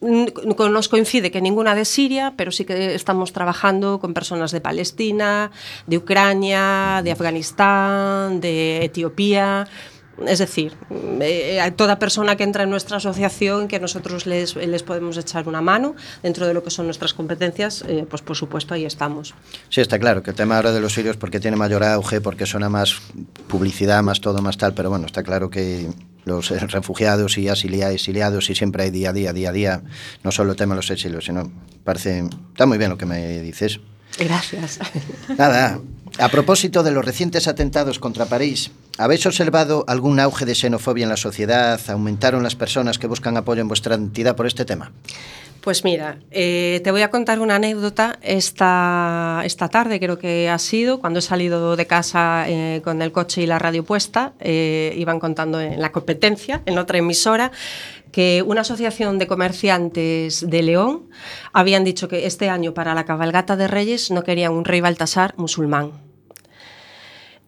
[0.00, 5.50] nos coincide que ninguna de Siria, pero sí que estamos trabajando con personas de Palestina,
[5.86, 9.66] de Ucrania, de Afganistán, de Etiopía.
[10.26, 10.72] Es decir,
[11.20, 15.60] eh, toda persona que entra en nuestra asociación, que nosotros les, les podemos echar una
[15.60, 19.34] mano dentro de lo que son nuestras competencias, eh, pues por supuesto ahí estamos.
[19.68, 22.46] Sí, está claro que el tema ahora de los sirios porque tiene mayor auge, porque
[22.46, 22.96] suena más
[23.46, 25.90] publicidad, más todo, más tal, pero bueno, está claro que
[26.26, 29.82] los refugiados y exiliados y siempre hay día a día, día a día,
[30.24, 31.50] no solo el tema de los exilios, sino
[31.84, 33.80] parece, está muy bien lo que me dices.
[34.18, 34.80] Gracias.
[35.38, 35.78] Nada,
[36.18, 41.10] a propósito de los recientes atentados contra París, ¿habéis observado algún auge de xenofobia en
[41.10, 41.80] la sociedad?
[41.88, 44.92] ¿Aumentaron las personas que buscan apoyo en vuestra entidad por este tema?
[45.66, 48.20] Pues mira, eh, te voy a contar una anécdota.
[48.22, 53.10] Esta, esta tarde creo que ha sido, cuando he salido de casa eh, con el
[53.10, 57.50] coche y la radio puesta, eh, iban contando en la competencia, en otra emisora,
[58.12, 61.10] que una asociación de comerciantes de León
[61.52, 65.34] habían dicho que este año para la cabalgata de Reyes no querían un rey Baltasar
[65.36, 66.05] musulmán.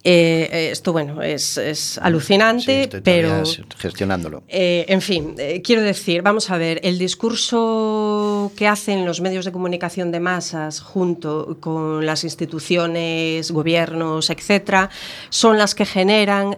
[0.04, 3.42] Eh, eh, esto, bueno, es, es alucinante, Sí, pero...
[3.76, 4.44] gestionándolo.
[4.46, 9.44] Eh, en fin, eh, quiero decir, vamos a ver, el discurso que hacen los medios
[9.44, 14.88] de comunicación de masas junto con las instituciones, gobiernos, etcétera,
[15.30, 16.56] son las que generan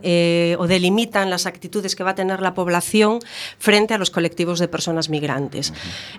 [0.59, 3.21] o delimitan las actitudes que va a tener la población
[3.59, 5.73] frente a los colectivos de personas migrantes.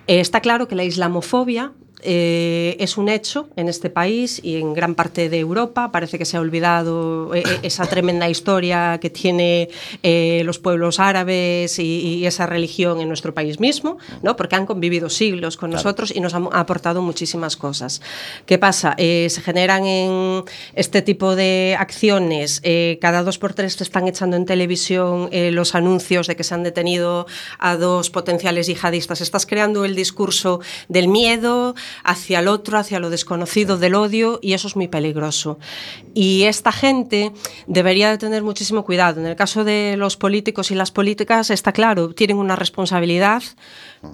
[0.06, 1.72] Está claro que la islamofobia
[2.02, 5.92] eh, es un hecho en este país y en gran parte de Europa.
[5.92, 9.68] Parece que se ha olvidado eh, eh, esa tremenda historia que tiene
[10.02, 11.82] eh, los pueblos árabes y,
[12.18, 14.36] y esa religión en nuestro país mismo, ¿no?
[14.36, 18.00] porque han convivido siglos con nosotros y nos han aportado muchísimas cosas.
[18.46, 18.94] ¿Qué pasa?
[18.98, 22.62] Se generan en este tipo de acciones,
[23.00, 26.62] cada dos por tres te están echando en televisión los anuncios de que se han
[26.62, 27.26] detenido
[27.58, 29.20] a dos potenciales yihadistas.
[29.20, 34.52] Estás creando el discurso del miedo hacia el otro, hacia lo desconocido, del odio, y
[34.54, 35.58] eso es muy peligroso.
[36.14, 37.32] Y esta gente
[37.66, 39.20] debería de tener muchísimo cuidado.
[39.20, 43.42] En el caso de los políticos y las políticas, está claro, tienen una responsabilidad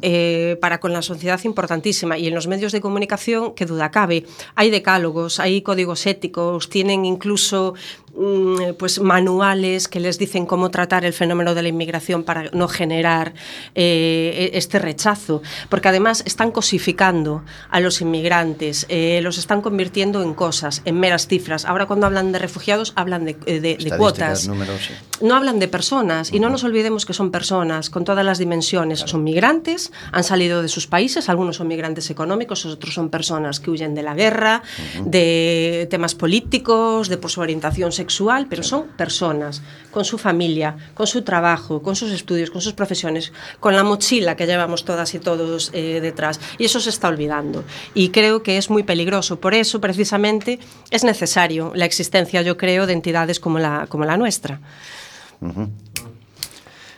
[0.02, 2.18] eh, para con la sociedad importantísima.
[2.18, 4.24] Y en los medios de comunicación, qué duda cabe,
[4.54, 7.74] hay decálogos, hay códigos éticos, tienen incluso
[8.16, 12.68] mm, pues manuales que les dicen cómo tratar el fenómeno de la inmigración para no
[12.68, 13.34] generar
[13.74, 20.34] eh, este rechazo, porque además están cosificando a los inmigrantes, eh, los están convirtiendo en
[20.34, 21.64] cosas, en meras cifras.
[21.64, 25.24] Ahora cuando hablan de refugiados hablan de, eh, de- de Estadísticas, cuotas, números, sí.
[25.26, 29.00] no hablan de personas y no nos olvidemos que son personas con todas las dimensiones.
[29.00, 29.77] Son migrantes,
[30.12, 34.02] han salido de sus países, algunos son migrantes económicos, otros son personas que huyen de
[34.02, 34.62] la guerra,
[35.04, 41.06] de temas políticos, de por su orientación sexual, pero son personas con su familia, con
[41.06, 45.18] su trabajo, con sus estudios, con sus profesiones, con la mochila que llevamos todas y
[45.18, 46.40] todos eh, detrás.
[46.58, 47.64] Y eso se está olvidando.
[47.94, 49.40] Y creo que es muy peligroso.
[49.40, 50.58] Por eso, precisamente,
[50.90, 54.60] es necesario la existencia, yo creo, de entidades como la, como la nuestra.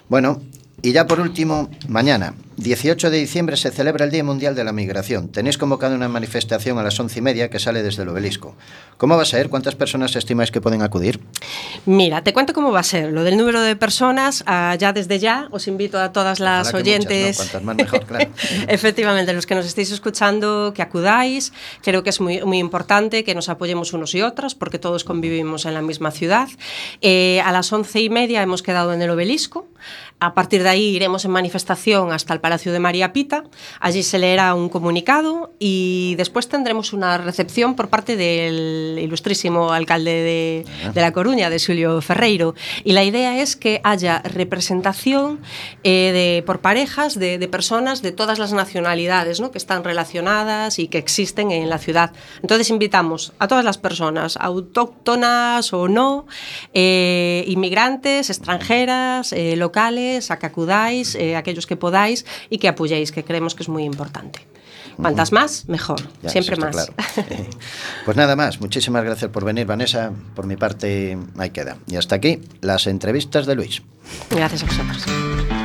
[0.09, 0.43] Bueno,
[0.83, 4.73] y ya por último, mañana, 18 de diciembre, se celebra el Día Mundial de la
[4.73, 5.29] Migración.
[5.29, 8.55] Tenéis convocado una manifestación a las once y media que sale desde el obelisco.
[8.99, 9.49] ¿Cómo va a ser?
[9.49, 11.21] ¿Cuántas personas estimáis que pueden acudir?
[11.87, 13.13] Mira, te cuento cómo va a ser.
[13.13, 16.83] Lo del número de personas, ah, ya desde ya os invito a todas las Ojalá
[16.83, 17.39] que muchas, oyentes.
[17.39, 17.45] ¿no?
[17.45, 18.31] Cuantas más mejor, claro.
[18.69, 21.55] Efectivamente, los que nos estéis escuchando, que acudáis.
[21.83, 25.65] Creo que es muy, muy importante que nos apoyemos unos y otras, porque todos convivimos
[25.65, 26.49] en la misma ciudad.
[27.01, 29.67] Eh, a las once y media hemos quedado en el obelisco.
[30.23, 33.45] A partir de ahí iremos en manifestación hasta el Palacio de María Pita.
[33.81, 40.11] Allí se leerá un comunicado y después tendremos una recepción por parte del ilustrísimo alcalde
[40.11, 42.55] de, de La Coruña, de Julio Ferreiro.
[42.85, 45.41] Y la idea es que haya representación
[45.85, 49.51] eh, de, por parejas de, de personas de todas las nacionalidades ¿no?
[49.51, 52.13] que están relacionadas y que existen en la ciudad.
[52.43, 56.27] Entonces invitamos a todas las personas, autóctonas o no,
[56.75, 63.25] eh, inmigrantes, extranjeras, eh, locales, a que acudáis, aquellos que podáis y que apoyéis, que
[63.25, 64.41] creemos que es muy importante.
[64.97, 66.01] Cuantas más, mejor.
[66.23, 66.73] Ya, Siempre más.
[66.73, 66.93] claro.
[68.05, 70.13] pues nada más, muchísimas gracias por venir, Vanessa.
[70.35, 71.79] Por mi parte, ahí queda.
[71.87, 73.83] Y hasta aquí las entrevistas de Luis.
[74.31, 75.60] Gracias a vosotros.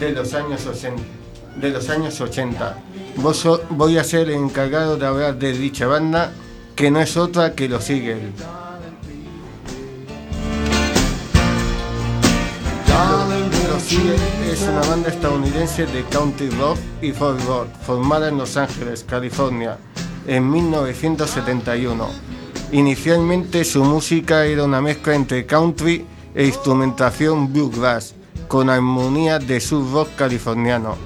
[0.00, 1.02] De los años 80.
[1.56, 2.76] De los años 80.
[3.16, 6.32] Vos so- voy a ser el encargado de hablar de dicha banda,
[6.76, 8.32] que no es otra que los Eagles.
[13.70, 14.20] Los Eagles
[14.52, 19.78] es una banda estadounidense de country rock y folk rock, formada en Los Ángeles, California,
[20.26, 22.08] en 1971.
[22.72, 28.14] Inicialmente su música era una mezcla entre country e instrumentación bluegrass,
[28.48, 30.96] con armonía de su rock californiano.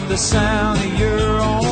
[0.10, 1.69] the sound of your own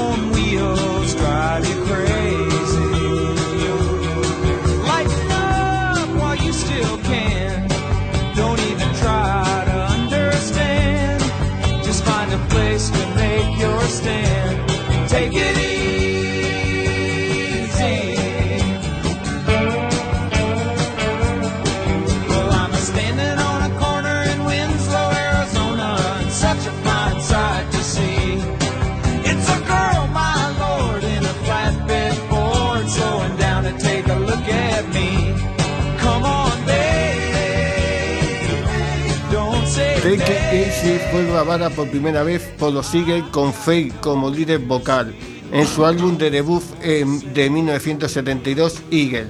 [41.11, 45.13] fue grabada por primera vez por los Eagles con Faye como líder vocal
[45.51, 49.27] en su álbum de debut em, de 1972 Eagle.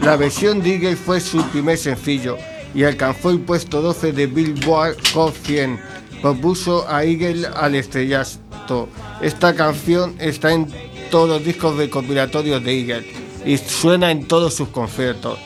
[0.00, 2.36] La versión de Eagle fue su primer sencillo
[2.74, 5.80] y alcanzó el puesto 12 de Billboard Hot 100.
[6.20, 8.88] Propuso a Eagle al estrellato.
[9.20, 10.66] Esta canción está en
[11.10, 13.06] todos los discos recopilatorios de Eagle
[13.44, 15.38] y suena en todos sus conciertos.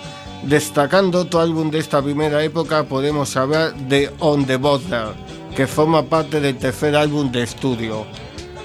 [0.43, 5.09] Destacando otro álbum de esta primera época podemos hablar de On the Border,
[5.57, 8.07] que forma parte del tercer álbum de estudio.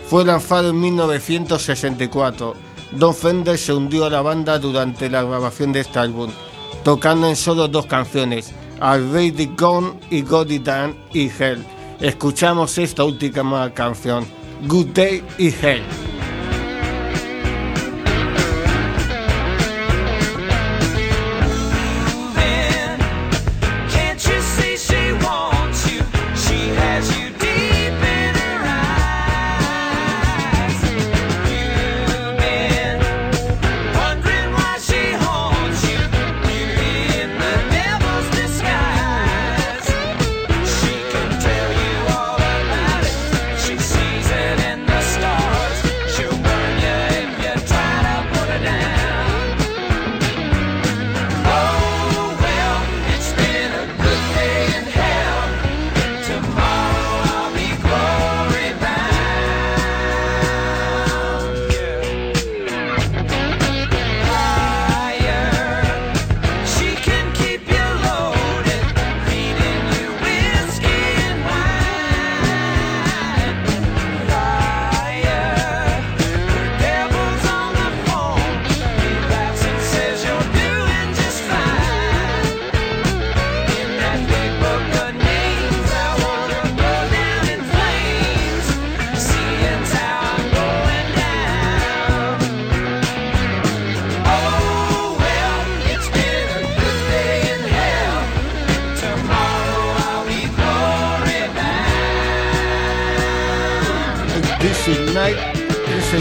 [0.09, 2.53] Fue lanzado en 1964.
[2.91, 6.29] Don Fender se hundió a la banda durante la grabación de este álbum,
[6.83, 11.65] tocando en solo dos canciones, Already Gone y Got It Done y Hell.
[12.01, 14.25] Escuchamos esta última canción,
[14.67, 16.10] Good Day y Hell.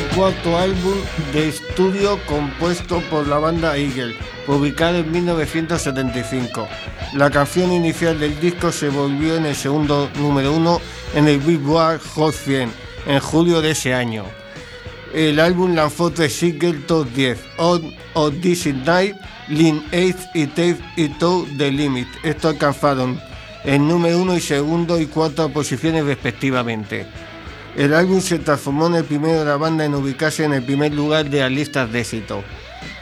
[0.01, 0.95] El cuarto álbum
[1.33, 6.69] de estudio compuesto por la banda Eagle, publicado en 1975.
[7.15, 10.81] La canción inicial del disco se volvió en el segundo número uno
[11.15, 12.71] en el Billboard Hot 100
[13.07, 14.25] en julio de ese año.
[15.13, 19.17] El álbum lanzó tres singles top 10, On of This Night,
[19.49, 22.09] Lean 8 y Tape y To The Limit.
[22.23, 23.21] Estos alcanzaron
[23.65, 27.07] el número uno y segundo y cuarta posiciones respectivamente.
[27.77, 30.93] El álbum se transformó en el primero de la banda en ubicarse en el primer
[30.93, 32.43] lugar de las listas de éxito,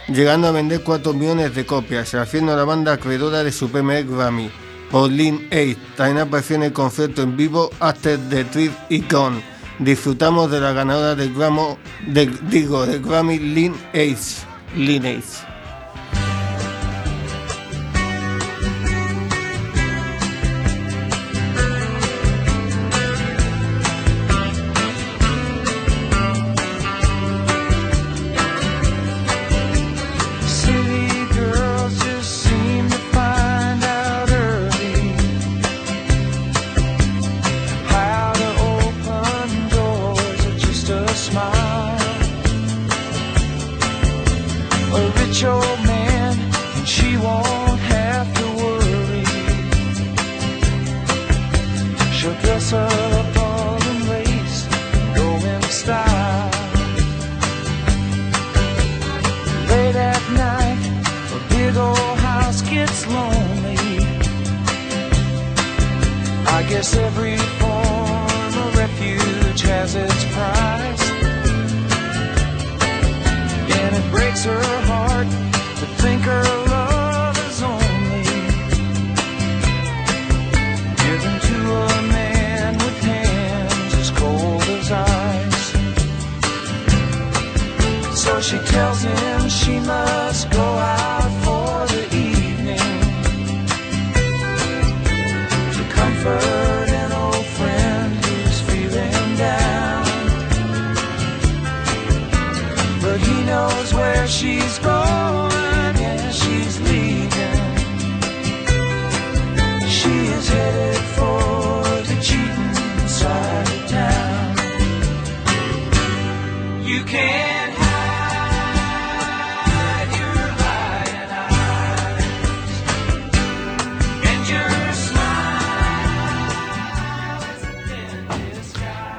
[0.08, 4.06] llegando a vender 4 millones de copias, haciendo a la banda acreedora de su primer
[4.06, 4.50] Grammy.
[4.90, 9.42] Por 8, también apareció en el concierto en vivo After the Trip y Gone.
[9.78, 11.76] Disfrutamos de la ganadora del Grammy,
[12.50, 14.14] digo, del Grammy 8.
[14.76, 15.57] Lean 8.
[66.68, 71.10] Guess every form of refuge has its price.
[73.78, 75.28] And it breaks her heart
[75.80, 78.24] to think her love is only
[81.04, 81.56] given to
[81.86, 85.72] a man with hands as cold as ice.
[88.22, 90.07] So she tells him she must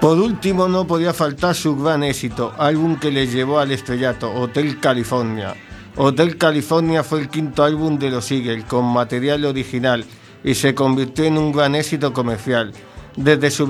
[0.09, 4.79] Por último, no podía faltar su gran éxito, álbum que le llevó al estrellato, Hotel
[4.79, 5.53] California.
[5.97, 10.03] Hotel California fue el quinto álbum de los Eagles con material original
[10.43, 12.71] y se convirtió en un gran éxito comercial.
[13.15, 13.67] Desde su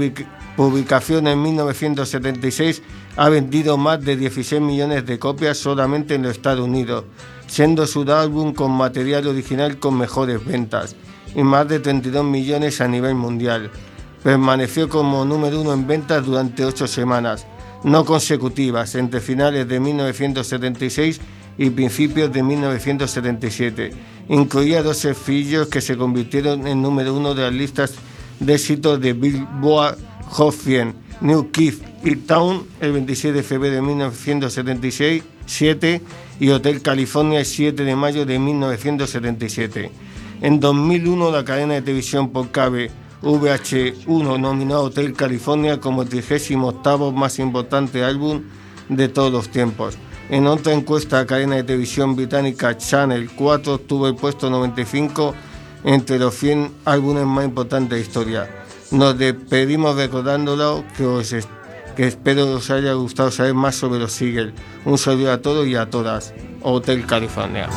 [0.55, 2.83] publicación en 1976
[3.17, 7.03] ha vendido más de 16 millones de copias solamente en los Estados Unidos,
[7.47, 10.95] siendo su álbum con material original con mejores ventas
[11.35, 13.69] y más de 32 millones a nivel mundial.
[14.23, 17.45] Permaneció como número uno en ventas durante ocho semanas,
[17.83, 21.21] no consecutivas, entre finales de 1976
[21.57, 23.91] y principios de 1977.
[24.29, 27.93] Incluía dos sencillos que se convirtieron en número uno de las listas
[28.39, 29.97] de éxitos de Billboard
[30.27, 36.01] Hot 100, New Kid y Town el 26 de febrero de 1976 7,
[36.39, 39.91] y Hotel California el 7 de mayo de 1977.
[40.41, 42.91] En 2001 la cadena de televisión por cable
[43.21, 48.43] VH1 nominó a Hotel California como el 38 más importante álbum
[48.87, 49.97] de todos los tiempos.
[50.29, 55.33] En otra encuesta, la cadena de televisión británica Channel 4 obtuvo el puesto 95
[55.83, 58.49] entre los 100 álbumes más importantes de historia.
[58.91, 61.47] Nos despedimos recordándolo que, os es-
[61.95, 64.53] que os haya gustado saber más sobre los Eagles.
[64.85, 66.33] Un saludo a todos y a todas.
[66.61, 67.67] Hotel California.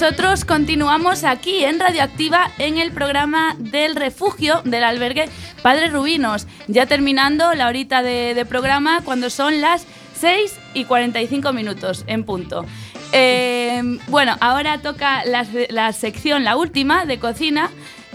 [0.00, 5.28] Nosotros continuamos aquí en Radioactiva en el programa del refugio del albergue
[5.60, 9.86] Padre Rubinos, ya terminando la horita de, programa cuando son las
[10.20, 12.64] 6 y 45 minutos en punto.
[13.10, 17.68] Eh, bueno, ahora toca la, la sección, la última, de cocina,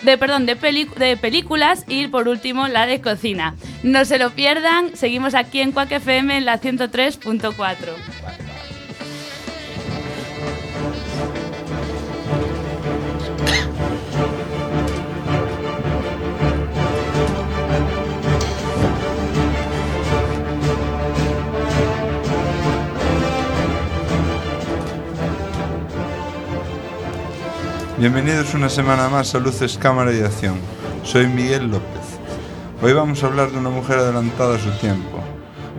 [0.03, 3.55] de perdón, de, de películas y por último la de cocina.
[3.83, 8.42] No se lo pierdan, seguimos aquí en Quack FM en la 103.4.
[28.03, 30.55] Bienvenidos una semana más a Luces, Cámara y Acción.
[31.03, 32.01] Soy Miguel López.
[32.81, 35.21] Hoy vamos a hablar de una mujer adelantada a su tiempo.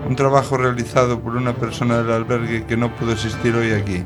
[0.08, 4.04] Un trabajo realizado por una persona del albergue que no pudo existir hoy aquí,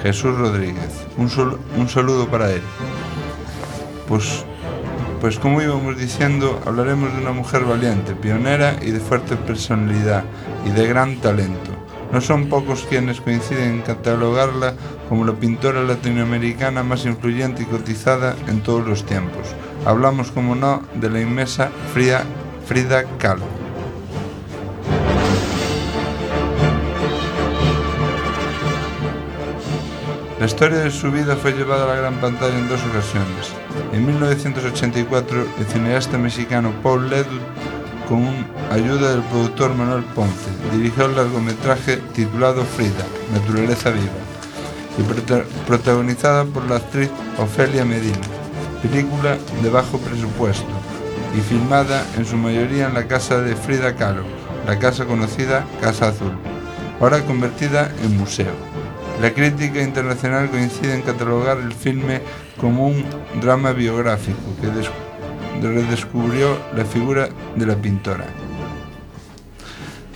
[0.00, 1.06] Jesús Rodríguez.
[1.16, 2.62] Un, sol- un saludo para él.
[4.06, 4.44] Pues,
[5.20, 10.22] pues como íbamos diciendo, hablaremos de una mujer valiente, pionera y de fuerte personalidad
[10.64, 11.72] y de gran talento.
[12.12, 14.74] No son pocos quienes coinciden en catalogarla
[15.08, 19.54] como la pintora latinoamericana más influyente y cotizada en todos los tiempos.
[19.84, 22.24] Hablamos, como no, de la inmensa Frida,
[22.66, 23.66] Frida Kahlo.
[30.38, 33.52] La historia de su vida fue llevada a la gran pantalla en dos ocasiones.
[33.92, 37.40] En 1984, el cineasta mexicano Paul Leduc,
[38.06, 38.22] con
[38.70, 44.12] ayuda del productor Manuel Ponce, dirigió el largometraje titulado Frida, Naturaleza Viva,
[44.98, 48.18] y prota- protagonizada por la actriz Ofelia Medina,
[48.82, 50.66] película de bajo presupuesto
[51.36, 54.22] y filmada en su mayoría en la casa de Frida Kahlo,
[54.66, 56.32] la casa conocida Casa Azul,
[57.00, 58.52] ahora convertida en museo.
[59.20, 62.20] La crítica internacional coincide en catalogar el filme
[62.60, 63.04] como un
[63.40, 64.90] drama biográfico que des-
[65.62, 68.26] redescubrió la figura de la pintora.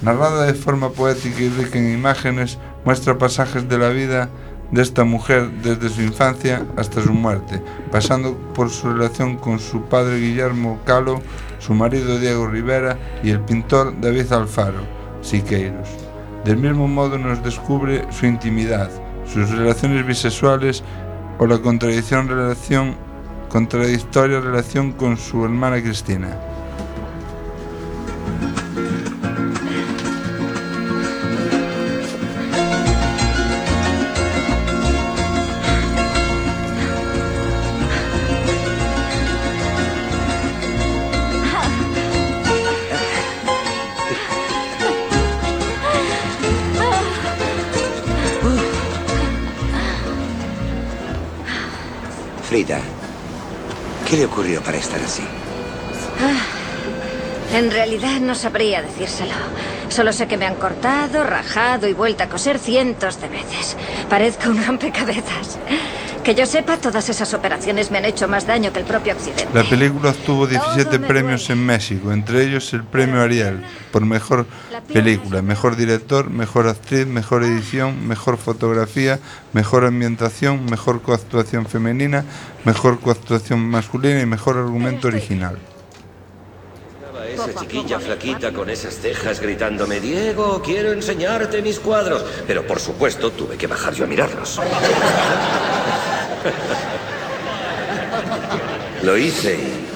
[0.03, 4.31] Narrada de forma poética y rica en imágenes, muestra pasajes de la vida
[4.71, 9.83] de esta mujer desde su infancia hasta su muerte, pasando por su relación con su
[9.83, 11.21] padre Guillermo Calo,
[11.59, 14.83] su marido Diego Rivera y el pintor David Alfaro
[15.23, 15.89] Siqueiros.
[16.45, 18.91] Del mismo modo nos descubre su intimidad,
[19.27, 20.83] sus relaciones bisexuales
[21.39, 22.95] o la contradicción relación,
[23.49, 26.39] contradictoria relación con su hermana Cristina.
[54.11, 55.23] ¿Qué le ocurrió para estar así?
[57.55, 59.35] En realidad no sabría decírselo.
[59.89, 63.77] Solo sé que me han cortado, rajado y vuelto a coser cientos de veces.
[64.09, 65.59] Parezco un rompecabezas.
[66.25, 69.49] Que yo sepa, todas esas operaciones me han hecho más daño que el propio accidente.
[69.55, 74.47] La película obtuvo 17 premios en México, entre ellos el premio Ariel por mejor
[74.93, 79.19] película, mejor director, mejor actriz, mejor edición, mejor fotografía,
[79.53, 82.25] mejor ambientación, mejor coactuación femenina,
[82.65, 85.59] mejor coactuación masculina y mejor argumento original.
[87.49, 92.23] Esa chiquilla flaquita con esas cejas gritándome, Diego, quiero enseñarte mis cuadros.
[92.47, 94.61] Pero por supuesto tuve que bajar yo a mirarlos.
[99.03, 99.87] Lo hice y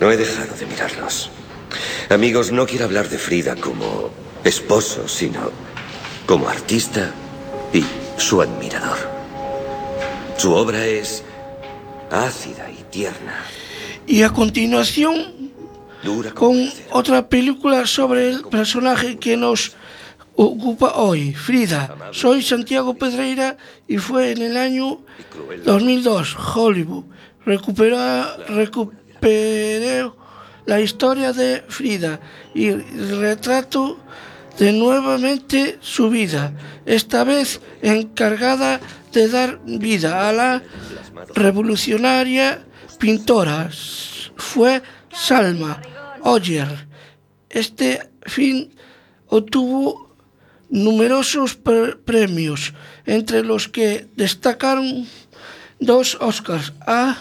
[0.00, 1.30] no he dejado de mirarlos.
[2.10, 4.10] Amigos, no quiero hablar de Frida como
[4.44, 5.50] esposo, sino
[6.26, 7.12] como artista
[7.72, 7.84] y
[8.18, 8.98] su admirador.
[10.36, 11.22] Su obra es
[12.10, 13.42] ácida y tierna,
[14.06, 15.41] Y a continuación,
[16.34, 19.72] con otra película sobre el personaje que nos
[20.34, 21.94] ocupa hoy, Frida.
[22.10, 25.00] Soy Santiago Pedreira y fue en el año
[25.64, 27.04] 2002, Hollywood.
[27.44, 30.16] Recupera, recuperó
[30.66, 32.20] la historia de Frida
[32.54, 33.98] y retrato
[34.58, 36.52] de nuevamente su vida,
[36.84, 38.80] esta vez encargada
[39.12, 40.62] de dar vida a la
[41.34, 42.64] revolucionaria
[42.98, 43.70] pintora.
[44.36, 45.80] Fue Salma
[46.22, 46.86] Oyer.
[47.50, 48.72] Este fin
[49.26, 50.10] obtuvo
[50.70, 52.72] numerosos pre- premios,
[53.04, 55.06] entre los que destacaron
[55.80, 57.18] dos Oscars a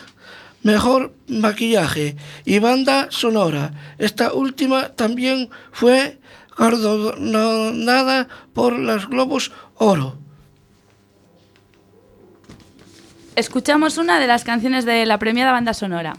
[0.64, 3.74] Mejor Maquillaje y Banda Sonora.
[3.98, 6.20] Esta última también fue
[6.58, 10.18] galardonada por los Globos Oro.
[13.36, 16.14] escuchamos una de las canciones de la premiada banda sonora.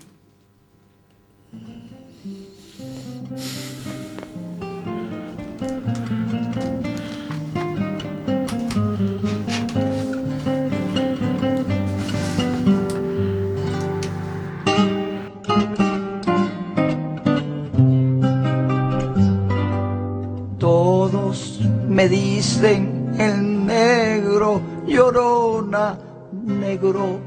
[22.02, 25.96] Me dicen el negro, llorona,
[26.32, 27.20] negro,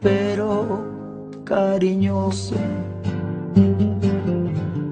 [0.00, 0.84] pero
[1.44, 2.56] cariñoso.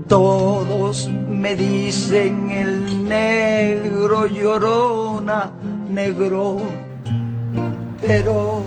[0.07, 5.51] Todos me dicen el negro, llorona,
[5.91, 6.61] negro,
[8.01, 8.63] pero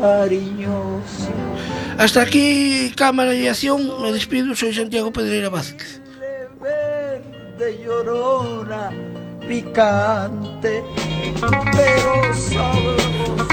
[0.00, 1.32] cariñoso.
[1.98, 3.90] Hasta aquí, cámara y acción.
[4.02, 6.00] Me despido, soy Santiago Pedreira Vázquez.
[7.60, 8.90] De llorona,
[9.46, 10.82] picante,
[11.76, 13.50] pero sabroso.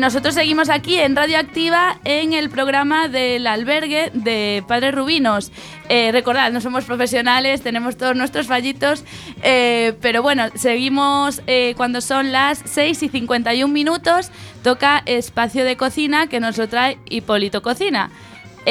[0.00, 5.52] Nosotros seguimos aquí en Radioactiva en el programa del albergue de Padres Rubinos.
[5.90, 9.04] Eh, recordad, no somos profesionales, tenemos todos nuestros fallitos,
[9.42, 14.30] eh, pero bueno, seguimos eh, cuando son las 6 y 51 minutos,
[14.62, 18.10] toca espacio de cocina que nos lo trae Hipólito Cocina.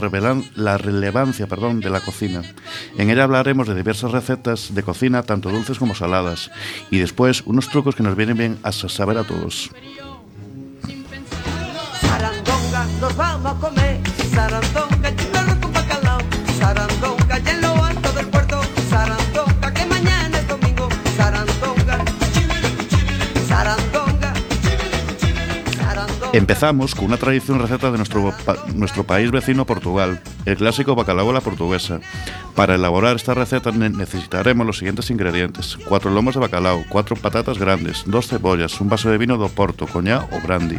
[0.77, 2.41] relevancia perdón, de la cocina.
[2.97, 6.49] En ella hablaremos de diversas recetas de cocina, tanto dulces como saladas.
[6.89, 9.69] Y después unos trucos que nos vienen bien a sa- saber a todos.
[12.01, 13.99] Sarandonga, nos vamos a comer.
[14.33, 14.84] Sarandonga,
[26.35, 28.33] Empezamos con una tradición receta de nuestro,
[28.73, 32.01] nuestro país vecino Portugal, el clásico bacalao a la portuguesa.
[32.55, 35.77] Para elaborar esta receta ne- necesitaremos los siguientes ingredientes.
[35.87, 39.87] 4 lomos de bacalao, 4 patatas grandes, 2 cebollas, un vaso de vino do Porto,
[39.87, 40.77] coñac o brandy,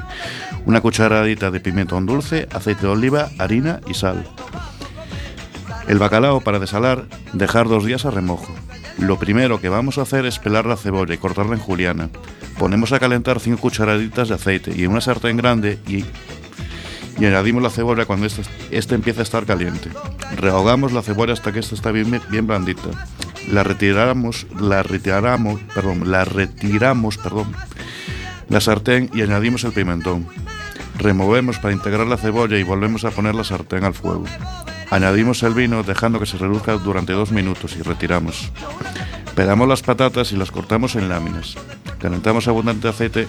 [0.66, 4.28] una cucharadita de pimentón dulce, aceite de oliva, harina y sal.
[5.88, 8.52] El bacalao para desalar, dejar dos días a remojo.
[8.98, 12.08] Lo primero que vamos a hacer es pelar la cebolla y cortarla en juliana.
[12.58, 16.04] Ponemos a calentar 5 cucharaditas de aceite y en una sartén grande y,
[17.18, 19.90] añadimos la cebolla cuando este, este empieza a estar caliente.
[20.36, 22.88] Rehogamos la cebolla hasta que esta está bien, bien blandita.
[23.50, 27.52] La retiramos, la retiramos, perdón, la retiramos, perdón,
[28.48, 30.26] la sartén y añadimos el pimentón.
[30.98, 34.24] Removemos para integrar la cebolla y volvemos a poner la sartén al fuego.
[34.90, 38.50] Añadimos el vino dejando que se reduzca durante dos minutos y retiramos.
[39.34, 41.56] Pelamos las patatas y las cortamos en láminas.
[41.98, 43.26] Calentamos abundante aceite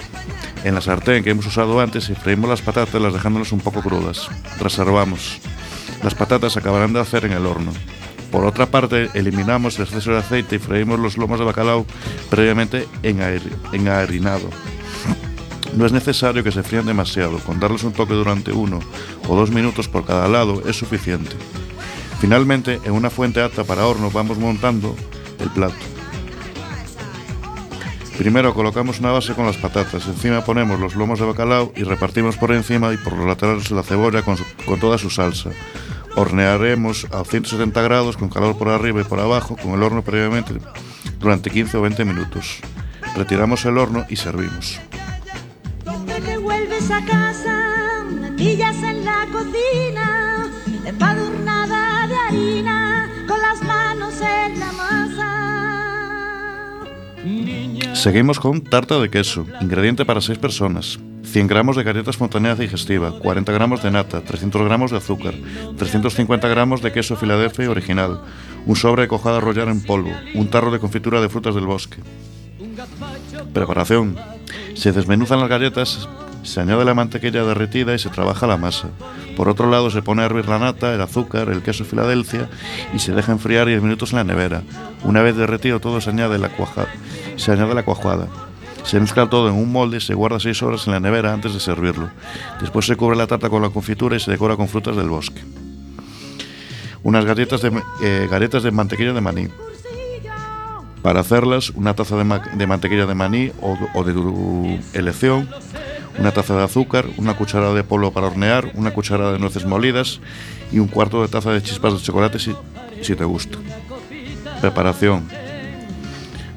[0.63, 3.81] en la sartén que hemos usado antes y freímos las patatas las dejándolas un poco
[3.81, 4.27] crudas.
[4.59, 5.39] Reservamos.
[6.03, 7.71] Las patatas acabarán de hacer en el horno.
[8.31, 11.85] Por otra parte, eliminamos el exceso de aceite y freímos los lomos de bacalao
[12.29, 13.41] previamente enhaer-
[13.73, 14.49] enharinado.
[15.77, 18.79] No es necesario que se frían demasiado, con darles un toque durante uno
[19.27, 21.35] o dos minutos por cada lado es suficiente.
[22.19, 24.95] Finalmente, en una fuente apta para horno vamos montando
[25.37, 25.75] el plato.
[28.17, 32.37] Primero colocamos una base con las patatas, encima ponemos los lomos de bacalao y repartimos
[32.37, 35.51] por encima y por los laterales la cebolla con, con toda su salsa.
[36.15, 40.53] Hornearemos a 170 grados con calor por arriba y por abajo con el horno previamente
[41.19, 42.61] durante 15 o 20 minutos.
[43.15, 44.79] Retiramos el horno y servimos.
[48.83, 50.47] En la cocina,
[50.83, 55.33] de harina, con las manos en la masa.
[57.93, 60.97] Seguimos con tarta de queso, ingrediente para 6 personas.
[61.23, 65.33] 100 gramos de galletas fontanera digestiva, 40 gramos de nata, 300 gramos de azúcar,
[65.77, 68.21] 350 gramos de queso Filadelfia original,
[68.65, 71.97] un sobre de cojada rollar en polvo, un tarro de confitura de frutas del bosque.
[73.53, 74.15] Preparación.
[74.73, 76.07] Se desmenuzan las galletas,
[76.47, 78.87] se añade la mantequilla derretida y se trabaja la masa.
[79.35, 82.49] Por otro lado se pone a hervir la nata, el azúcar, el queso Filadelfia
[82.93, 84.63] y se deja enfriar 10 minutos en la nevera.
[85.03, 86.87] Una vez derretido todo se añade la cuaja-
[87.35, 88.27] se añade la cuajada.
[88.83, 91.53] Se mezcla todo en un molde y se guarda 6 horas en la nevera antes
[91.53, 92.09] de servirlo.
[92.61, 95.41] Después se cubre la tarta con la confitura y se decora con frutas del bosque.
[97.03, 97.71] Unas galletas de,
[98.01, 99.47] eh, galletas de mantequilla de maní.
[101.01, 105.47] Para hacerlas, una taza de, ma- de mantequilla de maní o, o de tu elección,
[106.17, 110.19] una taza de azúcar, una cucharada de polvo para hornear, una cucharada de nueces molidas
[110.71, 113.57] y un cuarto de taza de chispas de chocolate si, te gusta.
[114.61, 115.27] Preparación.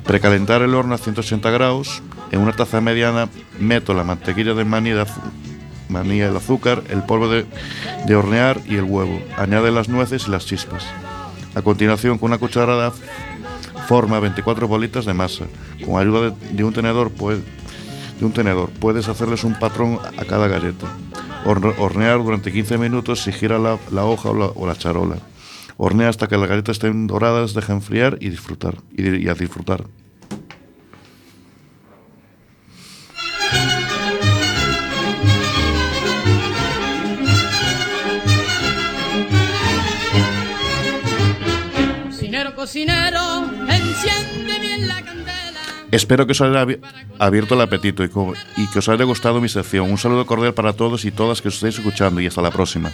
[0.04, 2.02] Precalentar el horno a 180 grados.
[2.32, 5.06] En una taza mediana meto la mantequilla de maní, de
[6.20, 7.46] el azúcar, el polvo de,
[8.14, 9.20] hornear y el huevo.
[9.36, 10.86] Añade las nueces y las chispas.
[11.54, 12.92] A continuación, con una cucharada
[13.88, 15.46] forma 24 bolitas de masa.
[15.84, 17.42] Con ayuda de, un tenedor puede-
[18.20, 20.86] de un tenedor puedes hacerles un patrón a cada galleta.
[21.44, 25.16] Horne- hornear durante 15 minutos si gira la, hoja o la, charola.
[25.78, 28.76] Hornea hasta que las galletas estén doradas, deja enfriar y disfrutar.
[28.96, 29.84] Y, y a disfrutar.
[42.54, 43.19] Cocinero,
[45.91, 46.78] Espero que os haya abi-
[47.18, 48.09] abierto el apetito y
[48.68, 49.91] que os haya gustado mi sección.
[49.91, 52.93] Un saludo cordial para todos y todas que os estéis escuchando y hasta la próxima.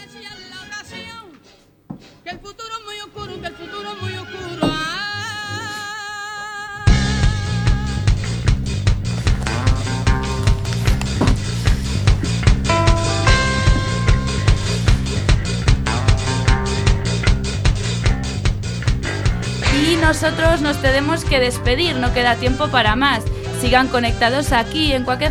[20.23, 23.23] Nosotros nos tenemos que despedir, no queda tiempo para más.
[23.61, 25.29] Sigan conectados aquí en FM